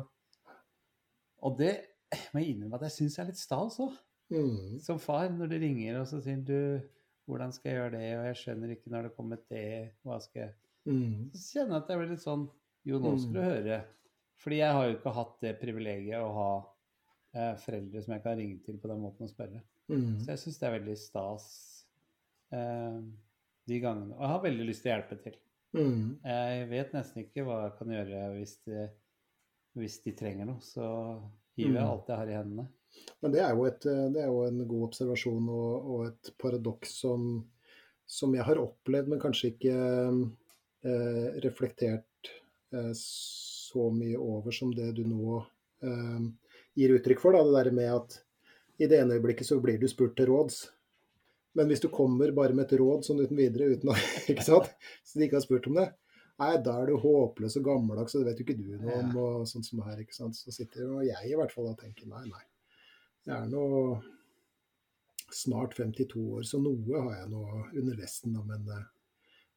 [1.43, 1.73] Og det
[2.35, 3.93] må jeg innrømme at jeg syns er litt stas òg.
[4.31, 4.79] Mm.
[4.83, 6.57] Som far, når det ringer og så sier du
[7.31, 9.67] hvordan skal jeg gjøre det, og jeg skjønner ikke når det kommer det,
[10.07, 10.57] hva skal jeg
[10.89, 11.27] Mm.
[11.37, 12.45] Så kjenner jeg at jeg blir litt sånn
[12.89, 13.45] Jo, nå skal du Mm.
[13.45, 13.77] høre.
[14.41, 16.47] Fordi jeg har jo ikke hatt det privilegiet å ha
[17.35, 19.63] eh, foreldre som jeg kan ringe til på den måten og spørre.
[19.91, 20.19] Mm.
[20.23, 21.47] Så jeg syns det er veldig stas
[22.55, 22.99] eh,
[23.71, 24.17] de gangene.
[24.17, 25.39] Og jeg har veldig lyst til å hjelpe til.
[25.77, 26.05] Mm.
[26.27, 28.89] Jeg vet nesten ikke hva jeg kan gjøre hvis de,
[29.79, 30.63] hvis de trenger noe.
[30.65, 30.83] Så
[31.59, 31.91] hiver jeg Mm.
[31.93, 32.69] alt jeg har i hendene.
[33.23, 36.97] Men det er jo, et, det er jo en god observasjon og, og et paradoks
[37.05, 37.27] som,
[38.07, 39.75] som jeg har opplevd, men kanskje ikke
[40.83, 42.31] eh, reflektert
[42.75, 45.39] eh, så mye over som det du nå
[45.87, 46.25] eh,
[46.79, 47.37] gir uttrykk for.
[47.37, 48.21] Da, det der med at
[48.81, 50.63] i det ene øyeblikket så blir du spurt til råds.
[51.59, 53.97] Men hvis du kommer bare med et råd sånn uten videre, uten å,
[54.31, 54.71] ikke sant?
[55.05, 55.89] så de ikke har spurt om det,
[56.41, 59.11] nei, da er du håpløs og gammeldags, og det vet jo ikke du noe om.
[59.25, 60.39] og sånn som her, ikke sant?
[60.39, 62.47] Så sitter jo jeg i hvert fall og tenker nei, nei.
[63.27, 63.67] Jeg er nå
[65.35, 67.45] snart 52 år, så noe har jeg nå
[67.83, 68.89] under vesten, da, men eh,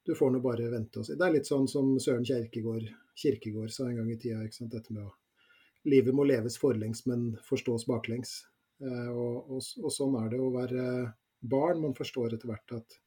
[0.03, 1.15] du får nå bare vente og se.
[1.17, 4.73] Det er litt sånn som Søren Kierkegaard, Kirkegård sa en gang i tida, ikke sant?
[4.73, 5.13] dette med å
[5.89, 8.37] Livet må leves forlengs, men forstås baklengs.
[8.83, 10.85] Eh, og, og, og sånn er det å være
[11.43, 11.81] barn.
[11.83, 12.99] Man forstår etter hvert at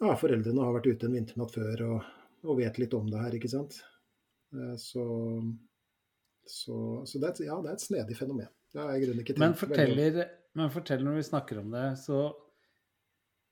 [0.00, 2.08] ja, foreldrene har vært ute en vinternatt før og,
[2.44, 3.78] og vet litt om det her, ikke sant.
[4.56, 5.06] Eh, så
[6.46, 8.48] så, så det, er, ja, det er et snedig fenomen.
[8.70, 10.18] Det har jeg i grunnen ikke tenkt Men forteller,
[10.56, 12.20] men forteller når vi snakker om det, så,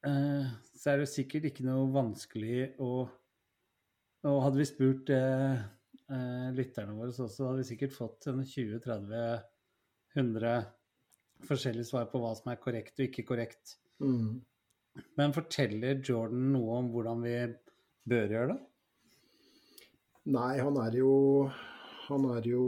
[0.06, 2.94] eh, så er det sikkert ikke noe vanskelig å
[4.24, 5.64] Og hadde vi spurt eh,
[6.10, 10.54] eh, lytterne våre også, så hadde vi sikkert fått 20-30-100
[11.44, 13.64] forskjellige svar på hva som er korrekt og ikke korrekt.
[14.02, 14.30] Mm.
[15.18, 17.36] Men forteller Jordan noe om hvordan vi
[18.08, 18.60] bør gjøre det?
[20.34, 21.14] Nei, han er jo,
[22.06, 22.64] han er jo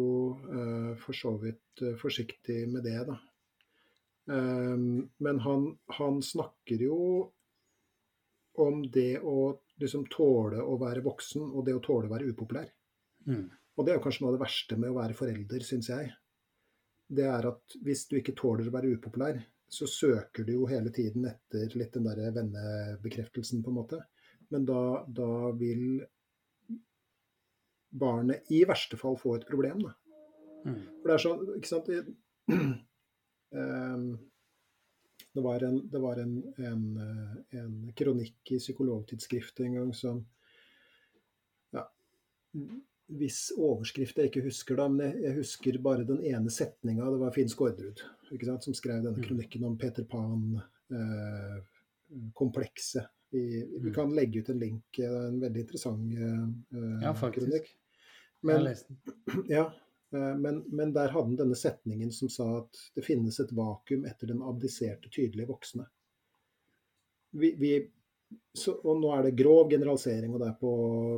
[0.51, 3.17] uh, for så vidt uh, forsiktig med det, da.
[4.27, 6.99] Um, men han, han, snakker jo
[8.59, 12.69] om det å liksom tåle å være voksen, og det å tåle å være upopulær.
[13.27, 13.47] Mm.
[13.77, 16.13] Og det er kanskje noe av det verste med å være forelder, syns jeg.
[17.07, 20.93] Det er at hvis du ikke tåler å være upopulær, så søker du jo hele
[20.95, 24.01] tiden etter litt den derre vennebekreftelsen, på en måte.
[24.55, 26.05] Men da, da, vil
[27.91, 29.95] barnet i verste fall få et problem, da.
[30.67, 30.81] Mm.
[31.01, 31.93] For det er sånn, ikke sant
[33.55, 34.09] um,
[35.37, 36.33] Det var en, det var en,
[36.65, 36.85] en,
[37.61, 40.23] en kronikk i Psykologtidsskriftet en gang som
[41.77, 41.83] ja,
[43.07, 47.11] viss overskrift jeg ikke husker, da, men jeg, husker bare den ene setninga.
[47.13, 47.99] Det var Finn Skårderud
[48.63, 49.27] som skrev denne mm.
[49.29, 53.05] kronikken om Peter Pan-komplekset.
[53.05, 53.95] Eh, vi, vi, mm.
[53.95, 54.85] kan legge ut en link.
[54.97, 56.49] Det er en veldig interessant eh,
[57.03, 57.47] ja, faktisk.
[57.47, 57.77] kronikk.
[58.41, 58.99] Men, jeg har lest den.
[59.57, 59.73] Ja,
[60.15, 64.05] eh, men, men, der hadde han denne setningen som sa at det finnes et vakuum
[64.09, 65.85] etter den abdiserte, tydelige voksne.
[67.37, 67.91] Vi, vi,
[68.57, 70.73] så, og nå er det grov generalisering, og det er på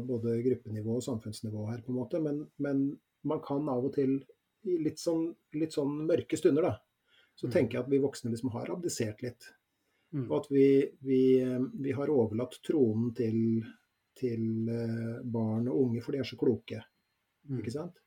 [0.09, 2.83] både gruppenivå og samfunnsnivå her, på en måte, men, men
[3.29, 4.19] man kan av og til,
[4.69, 7.55] i litt sånn, litt sånn mørke stunder, da, så mm.
[7.55, 9.49] tenker jeg at vi voksne liksom har abdisert litt.
[10.13, 10.25] Mm.
[10.25, 10.69] Og at vi,
[11.05, 11.23] vi,
[11.79, 13.61] vi, har overlatt tronen til,
[14.19, 16.81] til uh, barn og unge, for de er så kloke.
[17.49, 17.61] Mm.
[17.61, 18.01] Ikke sant?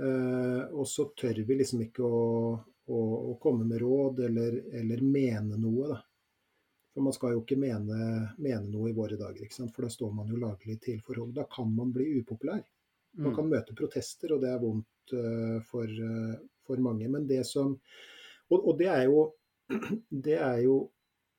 [0.00, 2.24] Uh, og så tør vi liksom ikke å,
[2.92, 3.00] å,
[3.32, 6.00] å komme med råd eller, eller mene noe, da.
[6.96, 7.96] For man skal jo ikke mene,
[8.40, 9.72] mene noe i våre dager, ikke sant?
[9.76, 11.34] for da står man jo laglig til forhold.
[11.36, 12.62] Da kan man bli upopulær.
[13.20, 13.50] Man kan mm.
[13.52, 17.10] møte protester, og det er vondt uh, for, uh, for, mange.
[17.12, 17.74] Men det som
[18.48, 19.26] Og, og det er jo
[20.26, 20.76] det er jo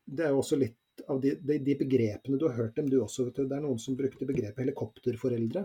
[0.06, 3.00] det er jo også litt av de, de, de, begrepene du har hørt dem, du
[3.02, 3.26] også.
[3.34, 5.64] Det er noen som brukte begrepet helikopterforeldre.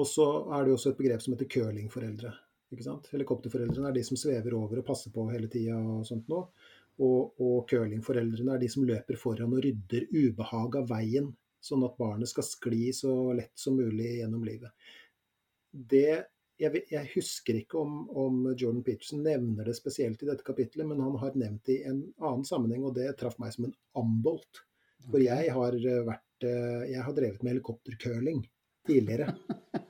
[0.00, 0.26] Og så
[0.56, 2.32] er det jo også et begrep som heter curlingforeldre.
[3.12, 6.48] Helikopterforeldrene er de som svever over og passer på hele tida og sånt noe
[7.02, 11.32] og, og curlingforeldrene er de som løper foran og rydder ubehag av veien,
[11.64, 14.70] sånn at barnet skal skli så lett som mulig gjennom livet.
[15.74, 16.22] Det,
[16.60, 21.02] jeg, jeg, husker ikke om, om, Jordan Peterson nevner det spesielt i dette kapitlet, men
[21.02, 24.62] han har nevnt det i en annen sammenheng, og det traff meg som en ambolt.
[25.04, 25.76] For jeg har,
[26.06, 28.44] vært, eh, jeg har drevet med helikoptercurling
[28.86, 29.34] tidligere.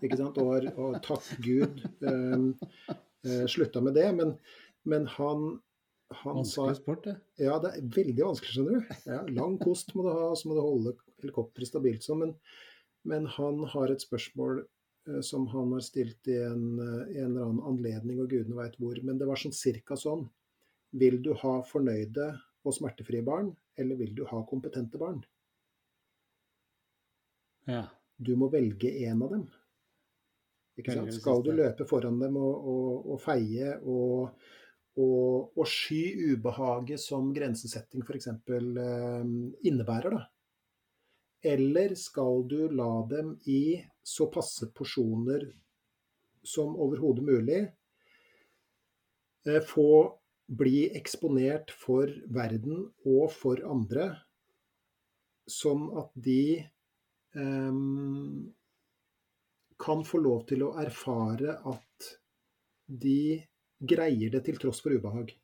[0.05, 0.41] ikke sant?
[0.43, 2.49] Og, og takk Gud um,
[3.27, 4.09] uh, slutta med det.
[4.17, 4.35] Men,
[4.89, 5.47] men han
[6.25, 7.17] vanskelig sport, det.
[7.43, 8.95] Ja, det er veldig vanskelig, skjønner du.
[9.09, 12.23] Ja, lang kost må du ha, så må du holde helikopteret stabilt sånn.
[12.23, 12.33] Men,
[13.11, 17.49] men, han har et spørsmål eh, som han har stilt i en, eh, en eller
[17.49, 19.01] annen anledning, og gudene veit hvor.
[19.07, 20.27] Men det var sånn cirka sånn.
[20.95, 22.31] Vil du ha fornøyde
[22.65, 23.51] og smertefrie barn,
[23.81, 25.21] eller vil du ha kompetente barn?
[27.69, 27.87] Ja.
[28.17, 29.49] Du må velge én av dem.
[31.15, 34.45] Skal du løpe foran dem og, og, og feie og
[35.01, 38.29] og, og sky ubehaget som grensesetting f.eks.
[38.31, 39.25] Eh,
[39.67, 40.15] innebærer.
[40.15, 40.23] Da.
[41.45, 45.49] Eller skal du la dem i så passe porsjoner
[46.45, 47.61] som overhodet mulig
[49.49, 49.89] eh, få
[50.45, 54.11] bli eksponert for verden og for andre,
[55.49, 57.81] sånn at de eh,
[59.85, 62.13] kan få lov til å erfare at
[62.87, 63.41] de
[63.81, 65.35] greier det til tross for ubehag.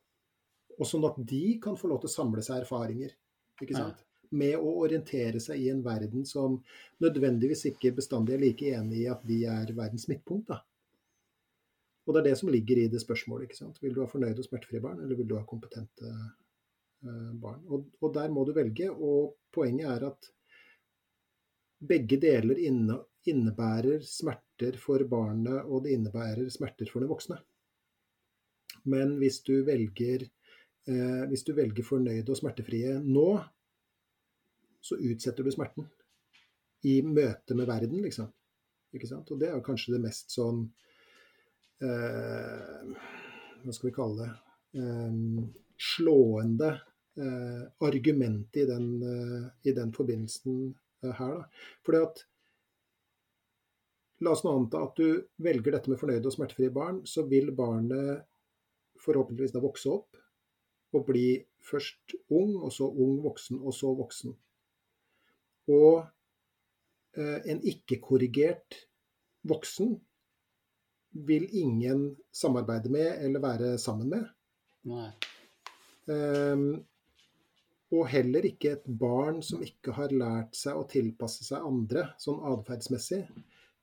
[0.79, 3.13] Og sånn at de kan få lov til å samle seg erfaringer.
[3.61, 4.01] ikke sant?
[4.01, 4.07] Ja.
[4.31, 6.61] Med å orientere seg i en verden som
[7.03, 10.49] nødvendigvis ikke bestandig er like enig i at de er verdens midtpunkt.
[10.49, 10.63] da.
[12.07, 13.49] Og det er det som ligger i det spørsmålet.
[13.49, 13.83] ikke sant?
[13.83, 17.61] Vil du ha fornøyde og smertefrie barn, eller vil du ha kompetente uh, barn?
[17.69, 18.89] Og, og, der må du velge.
[18.91, 20.31] Og poenget er at
[21.91, 27.39] begge deler inne, innebærer smerter for barnet, og det innebærer smerter for den voksne.
[28.89, 30.27] Men hvis du velger,
[30.89, 33.31] eh, hvis du velger fornøyde og smertefrie nå,
[34.81, 35.89] så utsetter du smerten
[36.89, 38.31] i møte med verden, liksom.
[38.97, 39.29] Ikke sant?
[39.31, 40.65] Og det er kanskje det mest sånn
[41.85, 42.95] eh,
[43.63, 45.21] Hva skal vi kalle det eh,
[45.81, 46.73] Slående
[47.21, 50.59] eh, argumentet i den, eh, i den forbindelsen
[51.05, 51.39] eh, her.
[51.39, 51.71] Da.
[51.87, 52.27] Fordi at
[54.21, 57.55] La oss nå anta at du velger dette med fornøyde og smertefrie barn, så vil
[57.57, 58.27] barnet
[59.05, 60.19] forhåpentligvis da vokse opp
[60.97, 64.35] og bli først ung, og så ung voksen, og så voksen.
[65.71, 66.01] Og
[67.15, 68.81] eh, en ikke-korrigert
[69.47, 69.95] voksen
[71.27, 74.27] vil ingen samarbeide med eller være sammen med.
[74.91, 75.11] Nei.
[76.11, 76.81] Um,
[77.91, 82.39] og heller ikke et barn som ikke har lært seg å tilpasse seg andre, sånn
[82.53, 83.25] atferdsmessig.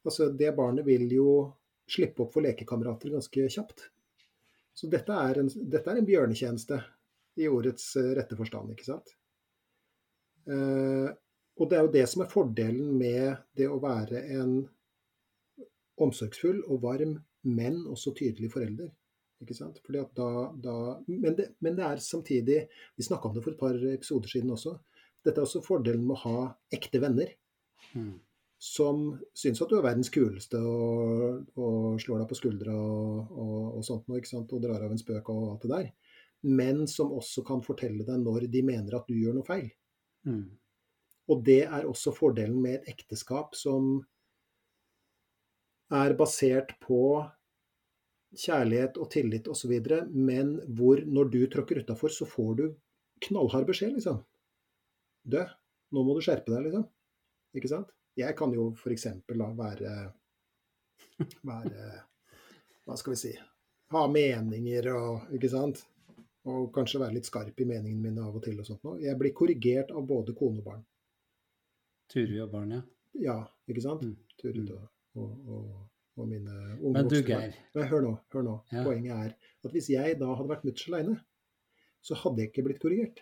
[0.07, 1.30] Altså, det barnet vil jo
[1.88, 3.89] slippe opp for lekekamerater ganske kjapt.
[4.78, 6.78] Så dette er en, dette er en bjørnetjeneste
[7.41, 9.15] i ordets eh, rette forstand, ikke sant.
[10.47, 11.07] Eh,
[11.57, 14.59] og det er jo det som er fordelen med det å være en
[16.05, 17.15] omsorgsfull og varm,
[17.47, 18.91] men også tydelig forelder.
[19.41, 19.82] Ikke sant?
[20.17, 20.75] Da, da
[21.07, 22.63] men, det, men, det, er samtidig
[22.97, 24.73] Vi snakka om det for et par episoder siden også.
[25.25, 27.34] Dette er også fordelen med å ha ekte venner.
[27.93, 28.15] Mm.
[28.58, 33.60] Som syns at du er verdens kuleste og, og slår deg på skuldra og, og,
[33.78, 35.91] og sånt noe, og drar av en spøk og alt det der.
[36.47, 39.70] Men som også kan fortelle deg når de mener at du gjør noe feil.
[40.26, 40.47] Mm.
[41.28, 43.99] Og det er også fordelen med et ekteskap som
[45.93, 47.01] er basert på
[48.38, 49.74] kjærlighet og tillit osv.,
[50.12, 52.66] men hvor når du tråkker utafor, så får du
[53.28, 54.20] knallhard beskjed, liksom.
[55.28, 55.43] Dø,
[55.93, 56.88] nå må du skjerpe deg, liksom.
[57.58, 57.93] Ikke sant?
[58.18, 59.07] Jeg kan jo f.eks.
[59.28, 59.93] da være,
[61.45, 61.86] være
[62.88, 63.34] Hva skal vi si
[63.93, 65.84] Ha meninger og Ikke sant?
[66.47, 69.01] Og kanskje være litt skarp i meningene mine av og til og sånt noe.
[69.03, 70.86] Jeg blir korrigert av både kone og barn.
[72.07, 72.84] Turi og barn, ja.
[73.20, 73.36] Ja,
[73.68, 74.05] ikke sant?
[74.07, 74.13] Mm.
[74.39, 74.70] Turi mm.
[75.20, 75.65] og, og,
[76.15, 77.57] og mine unge Men du, Geir.
[77.76, 78.13] Men hør nå.
[78.32, 78.55] hør nå.
[78.72, 78.86] Ja.
[78.88, 79.36] Poenget er
[79.68, 81.18] at hvis jeg da hadde vært mutters aleine,
[82.05, 83.22] så hadde jeg ikke blitt korrigert.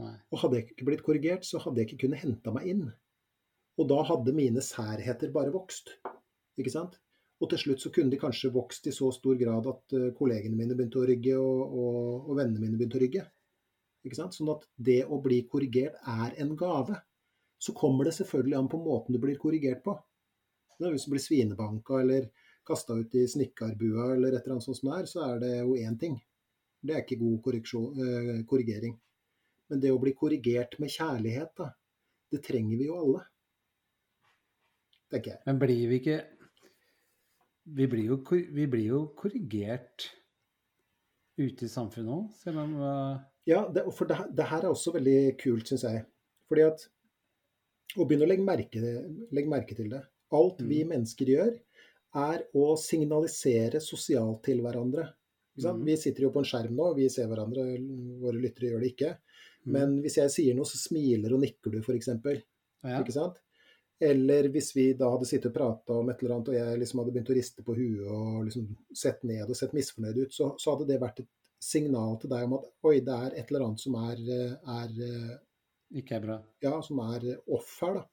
[0.00, 0.14] Nei.
[0.32, 2.86] Og hadde jeg ikke blitt korrigert, så hadde jeg ikke kunnet henta meg inn.
[3.82, 5.96] Og da hadde mine særheter bare vokst.
[6.60, 6.98] Ikke sant?
[7.42, 10.54] Og til slutt så kunne de kanskje vokst i så stor grad at uh, kollegene
[10.54, 11.96] mine begynte å rygge, og, og,
[12.28, 13.24] og, vennene mine begynte å rygge.
[14.06, 14.36] Ikke sant?
[14.36, 17.00] Sånn at det å bli korrigert er en gave.
[17.62, 19.96] Så kommer det selvfølgelig an på måten du blir korrigert på.
[20.82, 22.30] Hvis du blir svinebanka eller
[22.66, 25.76] kasta ut i snikkarbua eller et eller annet sånt som er, så er det jo
[25.78, 26.16] én ting.
[26.82, 28.96] Det er ikke god eh, korrigering.
[29.70, 31.68] Men det å bli korrigert med kjærlighet, da,
[32.34, 33.22] det trenger vi jo alle.
[35.12, 35.42] Tenker jeg.
[35.48, 36.18] Men blir vi ikke
[37.76, 38.16] Vi blir jo,
[38.56, 40.08] vi blir jo korrigert
[41.38, 43.20] ute i samfunnet òg, selv om uh...
[43.48, 46.02] Ja, det, for det, det, her er også veldig kult, syns jeg.
[46.50, 46.84] Fordi at
[47.96, 48.80] Å begynne å legge merke,
[49.34, 50.02] legge merke til det.
[50.32, 50.92] Alt vi mm.
[50.94, 51.50] mennesker gjør,
[52.22, 55.10] er å signalisere sosialt til hverandre.
[55.60, 55.82] Mm.
[55.84, 57.66] Vi sitter jo på en skjerm nå, vi ser hverandre,
[58.22, 59.10] våre lyttere gjør det ikke.
[59.66, 59.74] Mm.
[59.76, 62.08] Men hvis jeg sier noe, så smiler og nikker du, f.eks.
[62.14, 63.02] Ja.
[63.02, 63.42] Ikke sant?
[64.02, 67.02] Eller hvis vi da hadde sittet og prata om et eller annet, og jeg liksom
[67.02, 68.64] hadde begynt å riste på huet og liksom
[68.98, 71.28] sett ned og sett misfornøyd ut, så, så, hadde det vært et
[71.62, 74.24] signal til deg om at oi, det er et eller annet som er,
[74.78, 74.96] er
[76.00, 76.40] Ikke er bra.
[76.64, 78.08] Ja, som er off her, da.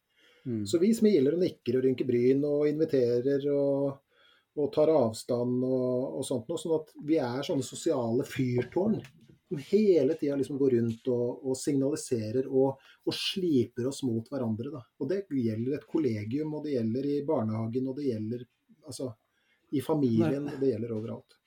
[0.45, 0.65] Mm.
[0.67, 3.97] Så vi smiler og nikker og rynker bryn og inviterer og,
[4.59, 6.61] og tar avstand og, og, sånt noe.
[6.61, 8.99] Sånn at vi er sånne sosiale fyrtårn
[9.49, 14.69] som hele tida liksom går rundt og, og signaliserer og, og, sliper oss mot hverandre.
[14.75, 14.83] Da.
[15.01, 18.45] Og det gjelder et kollegium, og det gjelder i barnehagen, og det gjelder
[18.85, 19.09] altså,
[19.73, 21.39] i familien, og det gjelder overalt.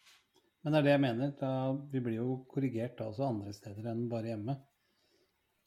[0.63, 1.33] Men det er det jeg mener.
[1.39, 1.53] Da,
[1.95, 4.59] vi blir jo korrigert da også andre steder enn bare hjemme.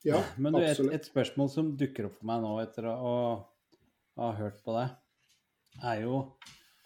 [0.06, 3.16] Ja, Men du, et, et, spørsmål som dukker opp for meg nå etter å,
[4.20, 4.92] ha hørt på deg,
[5.84, 6.20] er jo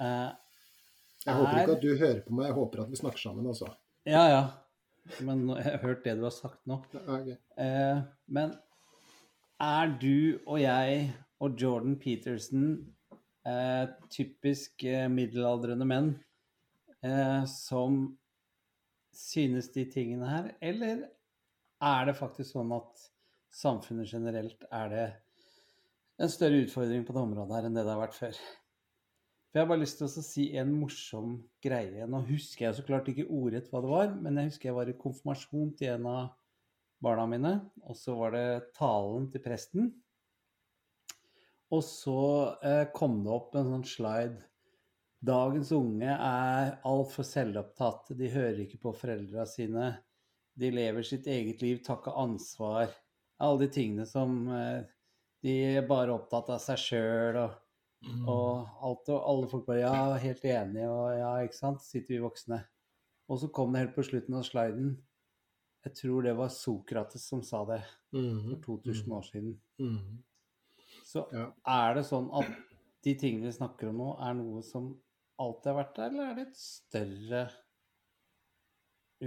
[0.01, 0.29] eh,
[1.25, 1.59] Jeg håper er...
[1.61, 3.69] ikke at du hører på meg, jeg håper at vi snakker sammen, altså.
[4.09, 4.41] Ja, ja.
[5.25, 6.79] Men jeg har hørt det du har sagt nå.
[7.01, 7.35] Okay.
[7.59, 8.53] Eh, men
[9.59, 11.09] er du og jeg
[11.43, 12.71] og Jordan Peterson
[13.47, 16.11] eh, typisk eh, middelaldrende menn
[17.03, 18.01] eh, som
[19.15, 21.07] synes de tingene her, eller
[21.83, 23.09] er det faktisk sånn at
[23.55, 25.05] samfunnet generelt er det
[26.19, 28.41] en større utfordring på det området her enn det det har vært før?
[29.49, 31.29] For Jeg har bare lyst til å si en morsom
[31.65, 32.05] greie.
[32.05, 34.91] Nå husker jeg så klart ikke ordrett hva det var, men jeg husker jeg var
[34.91, 36.27] i konfirmasjon til en av
[37.01, 38.43] barna mine, og så var det
[38.77, 39.87] talen til presten.
[41.73, 42.19] Og så
[42.65, 44.43] eh, kom det opp en sånn slide.
[45.25, 48.13] Dagens unge er altfor selvopptatt.
[48.19, 49.89] De hører ikke på foreldra sine.
[50.53, 52.93] De lever sitt eget liv, tar ikke ansvar.
[53.41, 54.85] Alle de tingene som eh,
[55.41, 57.57] De er bare opptatt av seg sjøl og,
[58.05, 58.23] mm.
[58.29, 62.23] og alt og alle folk bare Ja, helt enig, og ja, ikke sant, sitter vi
[62.23, 62.63] voksne.
[63.29, 64.95] Og så kom det helt på slutten av sliden
[65.85, 67.83] Jeg tror det var Sokrates som sa det
[68.15, 68.49] mm-hmm.
[68.49, 69.13] for 2000 mm-hmm.
[69.17, 69.53] år siden.
[69.79, 70.23] Mm.
[71.05, 71.45] Så ja.
[71.65, 72.49] er det sånn at
[73.05, 74.91] de tingene vi snakker om nå, er noe som
[75.39, 77.43] alltid har vært der, eller er det et større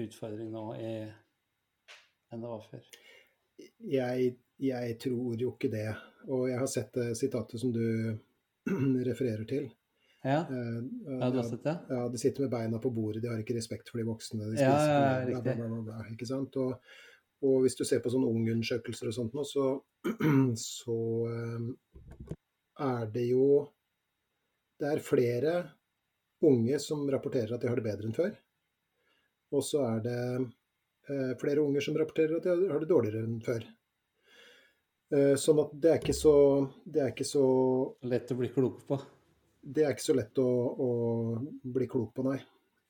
[0.03, 0.93] utfordring nå i,
[2.33, 2.85] enn det var før?
[3.89, 5.89] Jeg, jeg, tror jo ikke det.
[6.29, 7.85] Og jeg har sett det sitatet som du
[9.11, 9.71] refererer til.
[10.23, 10.83] Ja, Eh,
[11.19, 11.73] ja du har sett det?
[11.91, 14.45] ja, de sitter med beina på bordet, de har ikke respekt for de voksne.
[14.53, 16.57] De Ja, spiser ja, bla, bla, bla, bla, ikke sant?
[16.63, 16.77] Og,
[17.43, 19.67] og hvis du ser på sånne ungundersøkelser og sånt nå, så,
[20.63, 20.99] så
[21.33, 21.67] eh,
[22.87, 23.47] er det jo
[24.79, 25.53] Det er flere
[26.43, 28.33] unge som rapporterer at de har det bedre enn før.
[29.53, 30.23] Og så er det
[31.11, 33.63] eh, flere unger som rapporterer at de har det dårligere enn før.
[35.13, 36.35] Eh, sånn at det er ikke så
[36.89, 37.43] Det er ikke så
[38.09, 38.97] Lett å bli klok på.
[39.63, 40.47] det er ikke så lett å,
[40.87, 40.89] å
[41.75, 42.39] bli klok på, nei.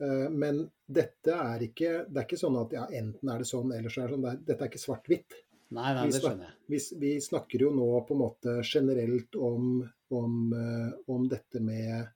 [0.00, 3.72] Eh, Men dette er ikke Det er ikke sånn at ja, enten er det sånn,
[3.74, 4.44] eller så er det sånn.
[4.46, 5.36] Dette er ikke svart-hvitt.
[5.72, 6.56] Nei, nei, det skjønner jeg.
[6.68, 9.78] Vi, vi snakker jo nå på en måte generelt om,
[10.12, 12.12] om, eh, om dette med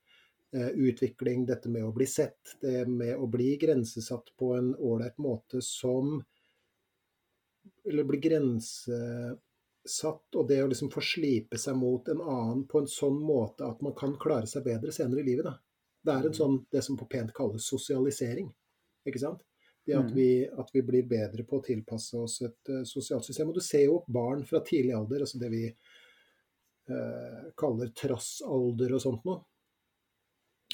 [0.57, 5.61] utvikling, dette med å bli sett, det med å bli grensesatt på en ålreit måte
[5.61, 6.23] som
[7.85, 8.19] Eller bli
[9.87, 13.65] grensesatt, og det å liksom få slipe seg mot en annen på en sånn måte
[13.67, 15.45] at man kan klare seg bedre senere i livet.
[15.45, 15.59] Da.
[16.05, 16.35] Det er en Mhm.
[16.35, 18.53] sånn, det som på pent kalles sosialisering.
[19.07, 19.43] Ikke sant?
[19.87, 20.15] Det at Mhm.
[20.15, 23.49] vi, at vi blir bedre på å tilpasse oss et uh, sosialt system.
[23.49, 25.77] Og du ser jo barn fra tidlig alder, altså det vi
[26.89, 29.45] uh, kaller trassalder og sånt noe.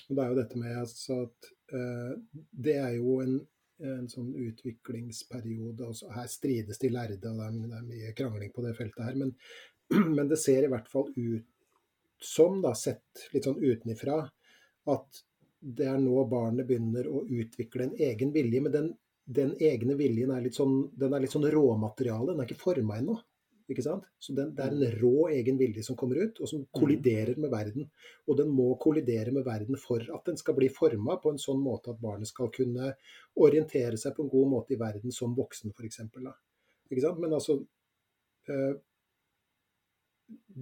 [0.09, 2.15] Og det er jo dette med altså at uh,
[2.53, 3.47] det er jo en,
[3.83, 5.89] en sånn utviklingsperiode.
[5.89, 6.11] Også.
[6.15, 9.19] her strides de lærde, og det er, det er mye krangling på det feltet her.
[9.19, 9.35] Men,
[10.17, 11.49] men det ser i hvert fall ut
[12.23, 14.21] som, da, sett litt sånn utenifra,
[14.93, 15.23] at
[15.63, 18.63] det er nå barnet begynner å utvikle en egen vilje.
[18.63, 18.89] Men den,
[19.25, 22.99] den egne viljen er litt sånn, den er litt sånn råmateriale, den er ikke forma
[22.99, 23.19] ennå.
[23.71, 24.07] Ikke sant?
[24.19, 27.53] Så den, det er en rå egen vilje som kommer ut, og som kolliderer med
[27.53, 27.89] verden.
[28.27, 31.61] Og den må kollidere med verden for at den skal bli forma på en sånn
[31.63, 32.93] måte at barnet skal kunne
[33.43, 36.03] orientere seg på en god måte i verden som voksen, f.eks.
[36.91, 37.23] Ikke sant?
[37.23, 37.61] Men altså
[38.51, 38.75] eh,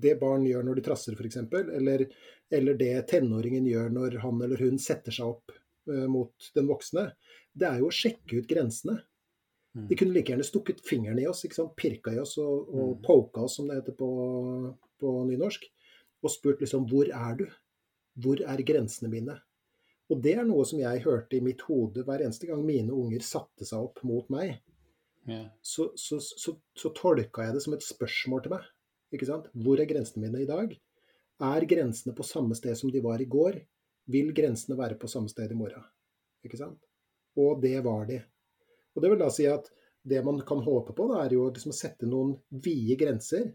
[0.05, 1.41] Det barn gjør når de trasser, f.eks.,
[1.81, 2.07] eller,
[2.51, 5.57] eller det tenåringen gjør når han eller hun setter seg opp
[5.91, 7.11] eh, mot den voksne,
[7.53, 9.01] det er jo å sjekke ut grensene.
[9.77, 9.87] Mm.
[9.89, 11.77] De kunne like gjerne stukket fingeren i oss, ikke sant?
[11.79, 13.03] pirka i oss og, og Mm.
[13.07, 14.09] poka oss, som det heter på,
[15.01, 15.69] på nynorsk,
[16.25, 17.47] og spurt liksom hvor er du?
[18.21, 19.37] Hvor er grensene mine?
[20.11, 23.23] Og det er noe som jeg hørte i mitt hode hver eneste gang mine unger
[23.23, 24.57] satte seg opp mot meg.
[25.29, 25.47] Yeah.
[25.63, 28.67] Så, så, så, så tolka jeg det som et spørsmål til meg.
[29.15, 29.47] Ikke sant?
[29.55, 30.75] Hvor er grensene mine i dag?
[31.41, 33.61] Er grensene på samme sted som de var i går?
[34.11, 35.87] Vil grensene være på samme sted i morgen?
[36.45, 36.83] Ikke sant?
[37.39, 38.19] Og det var de.
[38.95, 39.71] Og det vil da si at
[40.03, 43.51] det man kan håpe på, da, er jo liksom å sette noen vide grenser.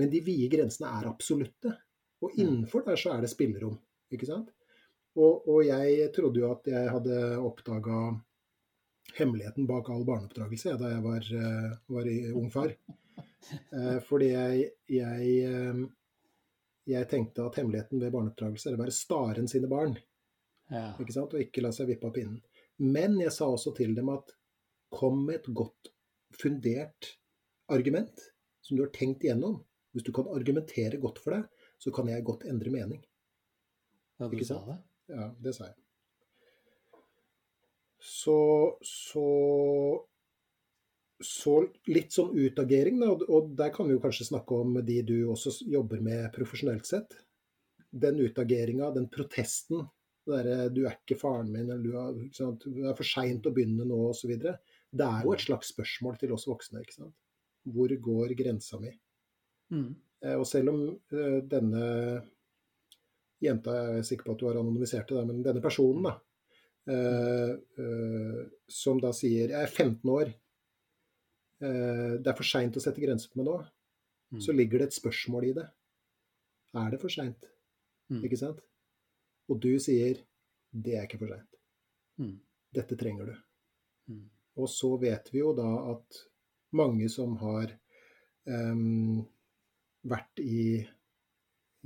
[0.00, 1.74] Men de vide grensene er absolutte.
[2.24, 3.76] Og innenfor der så er det spillerom.
[4.12, 4.52] Ikke sant?
[5.20, 7.98] Og, og jeg trodde jo at jeg hadde oppdaga
[9.18, 12.74] hemmeligheten bak all barneoppdragelse da jeg var, eh, var ung far.
[13.74, 15.78] Eh, fordi jeg, jeg, eh,
[16.86, 19.96] jeg tenkte at hemmeligheten ved barneoppdragelse er å være staren sine barn.
[20.70, 20.92] Ja.
[21.02, 21.34] ikke sant?
[21.34, 22.38] Og ikke la seg vippe av pinnen.
[22.78, 24.30] Men jeg sa også til dem at
[24.92, 25.90] kom med et godt
[26.38, 27.12] fundert
[27.72, 28.28] argument
[28.62, 29.60] som du har tenkt igjennom.
[29.92, 31.42] Hvis du kan argumentere godt for det,
[31.82, 33.02] så kan jeg godt endre mening.
[34.20, 34.78] ja, du sa det?
[35.12, 35.76] Ja, det sa jeg.
[38.02, 38.38] Så,
[38.82, 39.26] så
[41.22, 41.52] så
[41.86, 45.52] litt sånn utagering, da, og- der kan vi jo kanskje snakke om de du også
[45.70, 47.14] jobber med profesjonelt sett.
[47.92, 49.88] Den utageringa, den protesten,
[50.26, 52.64] det derre 'du er ikke faren min', eller du er, sant?
[52.64, 54.30] det er for seint å begynne nå', osv.
[54.92, 56.80] Det er jo et slags spørsmål til oss voksne.
[56.82, 57.14] ikke sant?
[57.64, 58.90] Hvor går grensa mi?
[59.72, 59.94] Mm.
[60.22, 60.82] Eh, Og selv om
[61.12, 61.84] eh, denne
[63.42, 66.12] jenta, jeg er sikker på at du har anonymisert det, men denne personen, da,
[66.92, 70.34] eh, som da sier jeg er 15 år,
[71.62, 73.60] det er for seint å sette grenser på meg nå,
[74.32, 74.40] Mm.
[74.40, 75.66] så ligger det et spørsmål i det.
[76.74, 77.44] Er det for seint?
[78.10, 78.22] Mm.
[78.24, 78.60] Ikke sant?
[79.48, 80.16] Og du sier
[80.72, 81.58] det er ikke for seint.
[82.18, 82.38] Mm.
[82.72, 83.36] Dette trenger du.
[84.60, 86.18] Og så vet vi jo da at
[86.76, 87.72] mange som har
[88.48, 89.22] um,
[90.08, 90.82] vært i,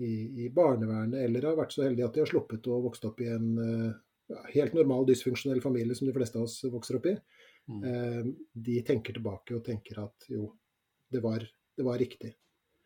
[0.02, 0.12] i,
[0.46, 3.30] i barnevernet, eller har vært så heldige at de har sluppet å vokse opp i
[3.34, 7.18] en uh, helt normal dysfunksjonell familie som de fleste av oss vokser opp i,
[7.66, 7.80] Mm.
[7.82, 10.52] uh, de tenker tilbake og tenker at jo,
[11.10, 11.42] det var,
[11.74, 12.28] det var riktig.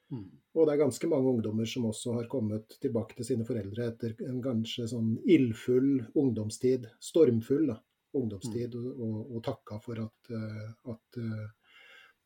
[0.08, 0.24] Mm.
[0.56, 4.14] Og det er ganske mange ungdommer som også har kommet tilbake til sine foreldre etter
[4.24, 7.76] en kanskje sånn ildfull ungdomstid, stormfull da,
[8.16, 11.74] ungdomstid, og, og, og takka for at, eh, at eh,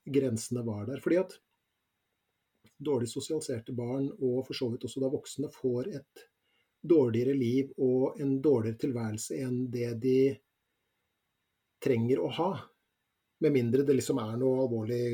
[0.05, 1.03] grensene var der.
[1.05, 1.37] Fordi at
[2.85, 6.25] dårlig sosialiserte barn, og for så vidt også da voksne, får et
[6.85, 10.19] dårligere liv og en dårligere tilværelse enn det de
[11.85, 12.51] trenger å ha.
[13.45, 15.05] Med mindre det liksom er noe alvorlig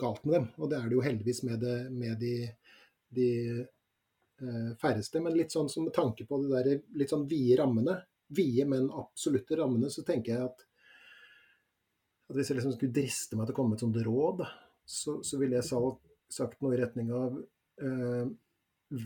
[0.00, 0.50] galt med dem.
[0.60, 2.34] Og det er det jo heldigvis med, det, med de,
[3.16, 5.20] de eh, færreste.
[5.24, 7.98] Men litt sånn som med tanke på det der litt sånn vide rammene,
[8.34, 10.64] vide, men absolutte rammene, så tenker jeg at,
[12.30, 14.42] at hvis jeg liksom skulle driste meg til å komme med et sånt råd,
[14.86, 15.68] så, så ville jeg
[16.32, 17.38] sagt noe i retning av
[17.82, 18.26] eh,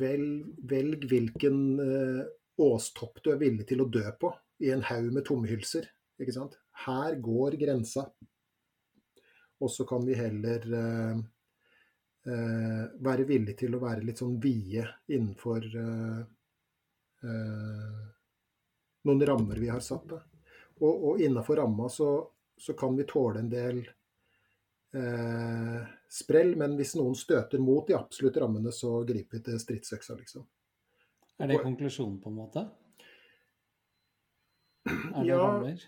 [0.00, 2.22] velg, velg hvilken eh,
[2.60, 5.88] åstopp du er villig til å dø på i en haug med tomhylser.
[6.20, 6.58] Ikke sant?
[6.84, 8.04] Her går grensa.
[9.60, 11.22] Og så kan vi heller eh,
[12.28, 16.22] eh, være villig til å være litt sånn vide innenfor eh,
[17.24, 18.08] eh
[19.08, 20.12] noen rammer vi har satt.
[20.80, 22.10] Og, og innafor ramma så,
[22.58, 23.80] så, kan vi tåle en del
[24.96, 25.80] eh,
[26.10, 30.46] sprell, men hvis noen støter mot de absolutte rammene, så griper vi til stridsøksa, liksom.
[31.40, 32.66] Er det konklusjonen, på en måte?
[34.90, 35.86] Er det ja, rammer?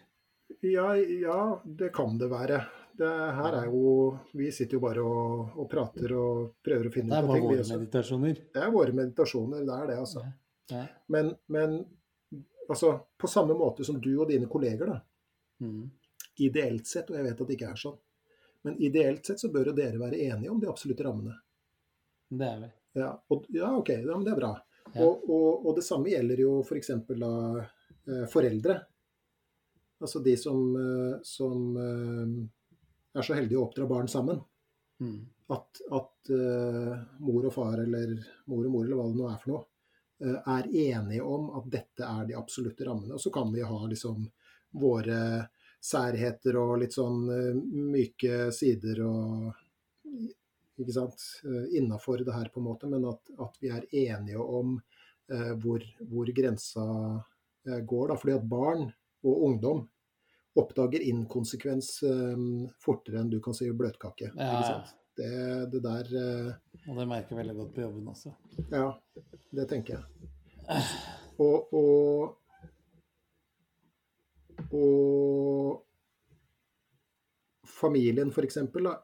[0.60, 2.62] Ja, ja, det kan det være.
[2.92, 7.08] Det her er jo Vi sitter jo bare og, og prater og prøver å finne
[7.08, 7.32] ut av ting.
[7.32, 8.42] Det er bare våre meditasjoner?
[8.52, 10.24] Det er våre meditasjoner, det er det, altså.
[10.72, 10.82] Ja.
[11.12, 11.78] Men, men,
[12.72, 14.98] altså, på samme måte som du og dine kolleger, da.
[15.62, 15.86] Mm.
[16.42, 17.98] Ideelt sett, og jeg vet at det ikke er sånn,
[18.66, 21.34] men ideelt sett så bør jo dere være enige om de absolutte rammene.
[22.32, 22.70] Det er vi.
[23.02, 24.52] Ja, og, ja OK, ja, men det er bra.
[24.92, 25.04] Ja.
[25.04, 26.90] Og, og, og, det samme gjelder jo f.eks.
[27.06, 28.78] For da eh, foreldre.
[30.02, 32.34] Altså de som, eh, som eh,
[33.18, 34.40] er så heldige å oppdra barn sammen.
[35.02, 35.20] Mm.
[35.52, 38.14] At, at uh, mor og far, eller
[38.48, 39.64] mor og mor, eller hva det nå er for noe,
[40.22, 43.16] er enige om at dette er de absolutte rammene.
[43.16, 44.24] Og så kan vi ha liksom
[44.82, 45.18] våre
[45.82, 47.58] særheter og litt sånn uh,
[47.92, 49.50] myke sider og
[50.82, 51.20] ikke sant,
[51.76, 54.72] innafor det her, på en måte, men at, at vi er enige om
[55.62, 56.84] hvor, hvor, grensa
[57.62, 58.08] går.
[58.08, 58.16] Da.
[58.18, 58.86] Fordi at barn
[59.22, 59.84] og ungdom
[60.54, 62.42] oppdager inkonsekvens eh,
[62.82, 64.32] fortere enn du kan si bløtkake.
[64.36, 64.82] Ja,
[65.18, 65.32] det,
[65.72, 66.52] det, der uh,
[66.88, 68.32] Og det merker veldig godt på jobben også.
[68.72, 68.88] Ja,
[69.58, 70.04] det tenker jeg.
[71.42, 72.38] Og, og,
[74.72, 75.82] og
[77.82, 78.60] familien, f.eks.,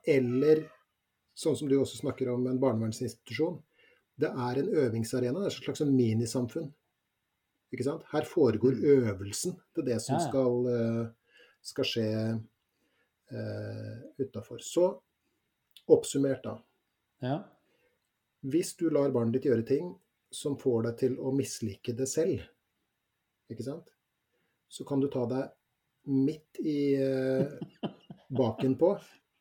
[0.06, 0.64] eller
[1.38, 3.59] sånn som du også snakker om, en barnevernsinstitusjon.
[4.18, 5.38] Det er en øvingsarena.
[5.40, 6.70] Det er et slags minisamfunn.
[7.72, 8.06] Ikke sant?
[8.12, 8.84] Her foregår mm.
[8.94, 11.04] øvelsen til det som skal uh,
[11.64, 12.09] skal skje
[13.32, 14.62] uh, utafor.
[14.64, 14.88] Så
[15.95, 16.57] oppsummert, da.
[17.24, 17.39] Ja.
[18.47, 19.93] Hvis du lar barnet ditt gjøre ting
[20.30, 22.45] som får deg til å mislike det selv,
[23.49, 23.89] ikke sant,
[24.68, 25.49] så kan du ta deg
[26.12, 27.49] midt i eh,
[28.41, 28.93] baken på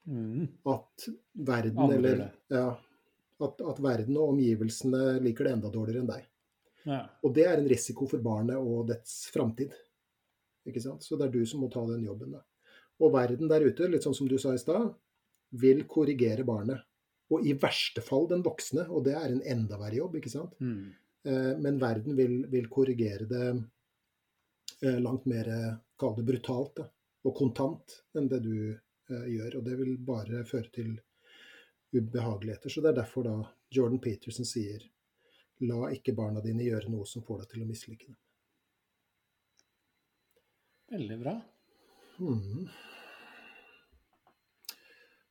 [0.07, 0.47] mm.
[0.71, 1.97] at verden Andre.
[1.97, 2.67] eller ja,
[3.43, 6.27] at, at, verden og omgivelsene liker det enda dårligere enn deg.
[6.87, 7.01] Ja.
[7.23, 9.75] Og det er en risiko for barnet og dets framtid.
[10.67, 11.03] Ikke sant?
[11.03, 12.37] Så det er du som må ta den jobben.
[12.37, 12.43] da.
[13.03, 14.89] Og verden der ute, litt sånn som du sa i stad,
[15.49, 16.83] vil korrigere barnet.
[17.33, 20.55] Og i verste fall den voksne, og det er en enda verre jobb, ikke sant.
[20.63, 20.93] Mm.
[21.27, 23.47] Eh, men verden vil, vil korrigere det
[24.81, 25.49] eh, langt mer,
[25.99, 26.87] kall det brutalt, da,
[27.27, 29.59] og kontant enn det du eh, gjør.
[29.59, 30.93] Og det vil bare føre til
[31.91, 32.71] ubehageligheter.
[32.71, 33.35] Så det er derfor da
[33.75, 34.85] Jordan Peterson sier
[35.67, 38.17] la ikke barna dine gjøre noe som får deg til å mislike dem.
[40.93, 41.33] Veldig bra.
[42.23, 42.67] Mm.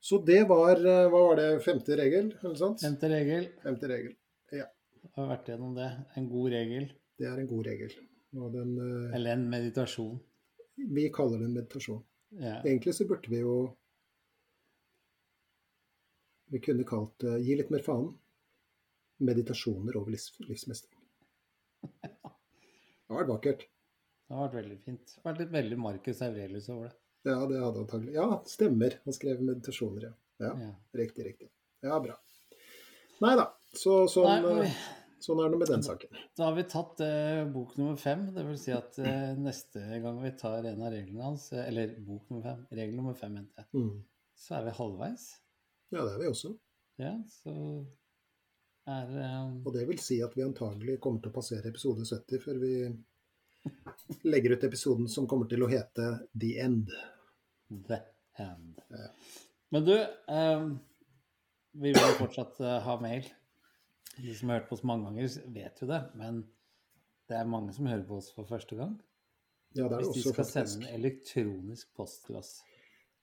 [0.07, 1.47] Så det var eh, Hva var det?
[1.65, 2.29] Femte regel?
[2.39, 2.79] eller sant?
[2.83, 3.49] Femte regel.
[3.63, 4.13] Femte regel,
[4.55, 4.67] ja.
[5.01, 5.87] Jeg har vært gjennom det.
[6.19, 6.85] En god regel.
[7.19, 7.95] Det er en god regel.
[8.53, 10.19] Den, uh, Eller en meditasjon.
[10.95, 11.99] Vi kaller det en meditasjon.
[12.39, 12.53] Ja.
[12.61, 13.57] Egentlig så burde vi jo
[16.51, 18.11] Vi kunne kalt det uh, Gi litt mer faen.
[19.27, 21.01] Meditasjoner over livs, livsmestring.
[21.97, 23.61] Det har vært vakkert.
[24.27, 25.03] Det har vært veldig fint.
[25.15, 26.97] Det har vært litt veldig Marcus Aurelius over det.
[27.25, 28.13] Ja, det hadde antagelig.
[28.15, 28.99] Ja, stemmer.
[29.03, 30.13] Han skrev meditasjoner, ja.
[30.45, 30.53] ja.
[30.67, 30.75] ja.
[30.99, 31.49] Riktig, riktig.
[31.85, 32.15] Ja, bra.
[33.23, 33.49] Nei da.
[33.73, 34.67] Så, sånn, Nei.
[34.67, 34.77] Eh,
[35.23, 36.21] sånn, er det med den saken.
[36.37, 38.27] Da har vi tatt eh, bok nummer fem.
[38.35, 41.97] Det vil si at eh, neste gang vi tar en av reglene hans, uh, eller
[41.97, 43.91] bok nummer fem, regel nummer fem, mente jeg, mm.
[44.45, 45.27] så er vi halvveis.
[45.91, 46.53] Ja, det er vi også.
[47.01, 47.53] Ja, så
[48.87, 52.43] er eh, Og det vil si at vi antagelig kommer til å passere episode 70
[52.43, 52.73] før vi
[54.23, 56.93] legger ut episoden som kommer til å hete The End.
[57.89, 58.01] The
[58.43, 58.81] End.
[58.93, 59.09] Ja.
[59.75, 60.67] Men du, eh,
[61.71, 63.27] vi vil fortsatt eh, ha mail.
[64.17, 65.99] De som har hørt på oss mange ganger, vet jo det.
[66.17, 66.41] Men
[67.27, 68.95] det er mange som hører på oss for første gang.
[69.75, 70.53] Ja, det Hvis de skal faktisk.
[70.53, 72.55] sende en elektronisk post til oss.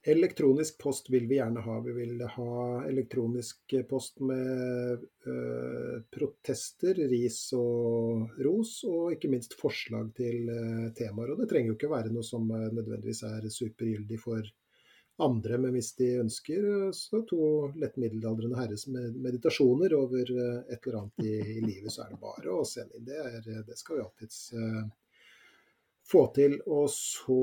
[0.07, 1.79] Elektronisk post vil vi gjerne ha.
[1.81, 10.11] Vi vil ha elektronisk post med uh, protester, ris og ros, og ikke minst forslag
[10.19, 11.31] til uh, temaer.
[11.33, 14.51] Og det trenger jo ikke være noe som uh, nødvendigvis er supergyldig for
[15.25, 17.49] andre, men hvis de ønsker, så to
[17.81, 22.21] lett middelaldrende herres med meditasjoner over et eller annet i, i, livet, så er det
[22.21, 23.09] bare å sende inn.
[23.09, 24.39] Det, er, det skal vi alltids
[26.11, 26.59] få til.
[26.67, 27.39] Og så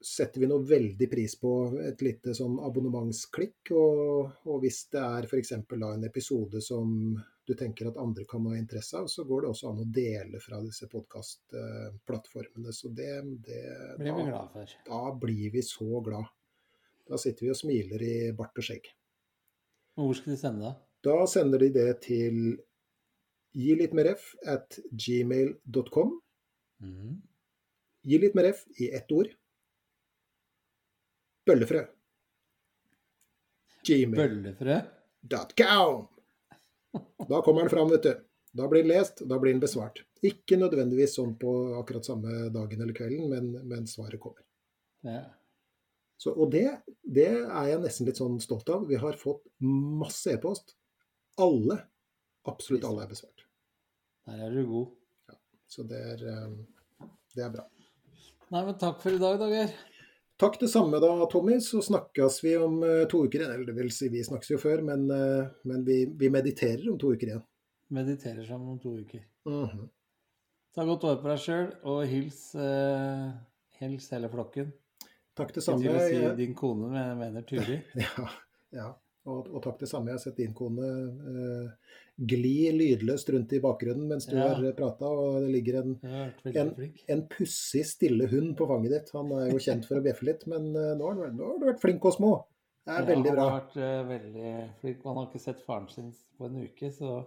[0.00, 1.52] setter vi noe veldig pris på
[1.82, 3.72] et lite sånn abonnementsklikk.
[3.74, 5.52] Og, og hvis det er f.eks.
[5.58, 6.92] en episode som
[7.48, 10.40] du tenker at andre kan ha interesse av, så går det også an å dele
[10.42, 12.74] fra disse podkastplattformene.
[12.76, 13.14] Så det,
[13.46, 13.64] det
[13.98, 14.76] blir vi glad for.
[14.86, 16.28] Da blir vi så glad.
[17.08, 18.90] Da sitter vi og smiler i bart og skjegg.
[19.98, 20.74] Og Hvor skal de sende det?
[21.08, 22.42] Da sender de det til
[23.56, 26.12] gi litt mer f at gmail.com.
[26.84, 27.16] Mm.
[28.08, 29.32] Gi litt mer f i ett ord.
[31.48, 31.82] Bøllefrø.
[33.88, 36.06] Bøllefrø.com.
[37.28, 38.14] Da kommer den fram, vet du.
[38.58, 40.02] Da blir den lest, da blir den besvart.
[40.24, 44.42] Ikke nødvendigvis sånn på akkurat samme dagen eller kvelden, men, men svaret kommer.
[45.06, 45.22] Ja.
[46.18, 46.66] Så, og det,
[47.06, 48.88] det, er jeg nesten litt sånn stolt av.
[48.90, 50.74] Vi har fått masse e-post.
[51.38, 51.78] Alle,
[52.50, 53.44] absolutt alle, er besvart.
[54.26, 54.96] Der er du god.
[55.30, 55.38] Ja,
[55.70, 57.06] så det er, eh,
[57.36, 57.68] det er bra.
[58.48, 59.70] Nei, men takk for i dag, Dager.
[60.38, 61.60] Takk det samme da, Tommy.
[61.60, 63.54] Så snakkes vi om uh, to uker igjen.
[63.56, 66.98] Eller det vil si, vi snakkes jo før, men, uh, men vi, vi, mediterer om
[67.00, 67.42] to uker igjen.
[67.94, 69.24] Mediterer sammen om to uker.
[69.48, 69.88] Mm -hmm.
[70.74, 73.32] Ta godt vare på deg sjøl, og hils, uh,
[73.80, 74.72] hils hele flokken.
[75.34, 75.84] Takk det samme.
[75.84, 77.82] Jeg si din kone, men jeg mener Turi.
[78.06, 78.28] ja,
[78.70, 78.88] ja.
[79.28, 80.10] Og, og, takk det samme.
[80.10, 84.48] Jeg har sett din kone eh, gli lydløst rundt i bakgrunnen mens du ja.
[84.56, 85.96] har prata, og det ligger en,
[86.50, 86.72] en,
[87.14, 89.12] en pussig, stille hund på fanget ditt.
[89.14, 91.68] Han er jo kjent for å bjeffe litt, men eh, nå, har, nå, har, du
[91.70, 92.34] vært flink og små.
[92.88, 93.42] Det er ja, veldig bra.
[93.44, 95.02] Han har vært uh, veldig flink.
[95.04, 97.18] Man har ikke sett faren sin på en uke, så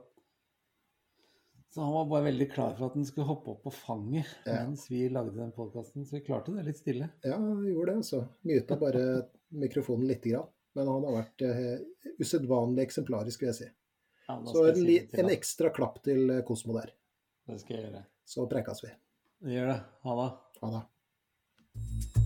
[1.71, 4.57] så han var bare veldig klar for at han skulle hoppe opp på fanget ja.
[4.65, 6.03] mens vi lagde den podkasten.
[6.03, 7.07] Så vi klarte det litt stille.
[7.23, 8.19] Ja, vi gjorde det, altså.
[8.49, 9.03] Myta bare
[9.55, 10.49] mikrofonen lite grann.
[10.77, 13.69] Men han har vært uh, usedvanlig eksemplarisk, vil jeg si.
[14.27, 16.93] Ja, så en, si en, ekstra klapp til eh, Kosmo der.
[17.49, 18.05] Det skal jeg gjøre.
[18.23, 18.93] Så prekas vi.
[19.43, 19.77] Vi gjør det.
[20.07, 20.31] Ha det.
[20.61, 22.20] Ha det.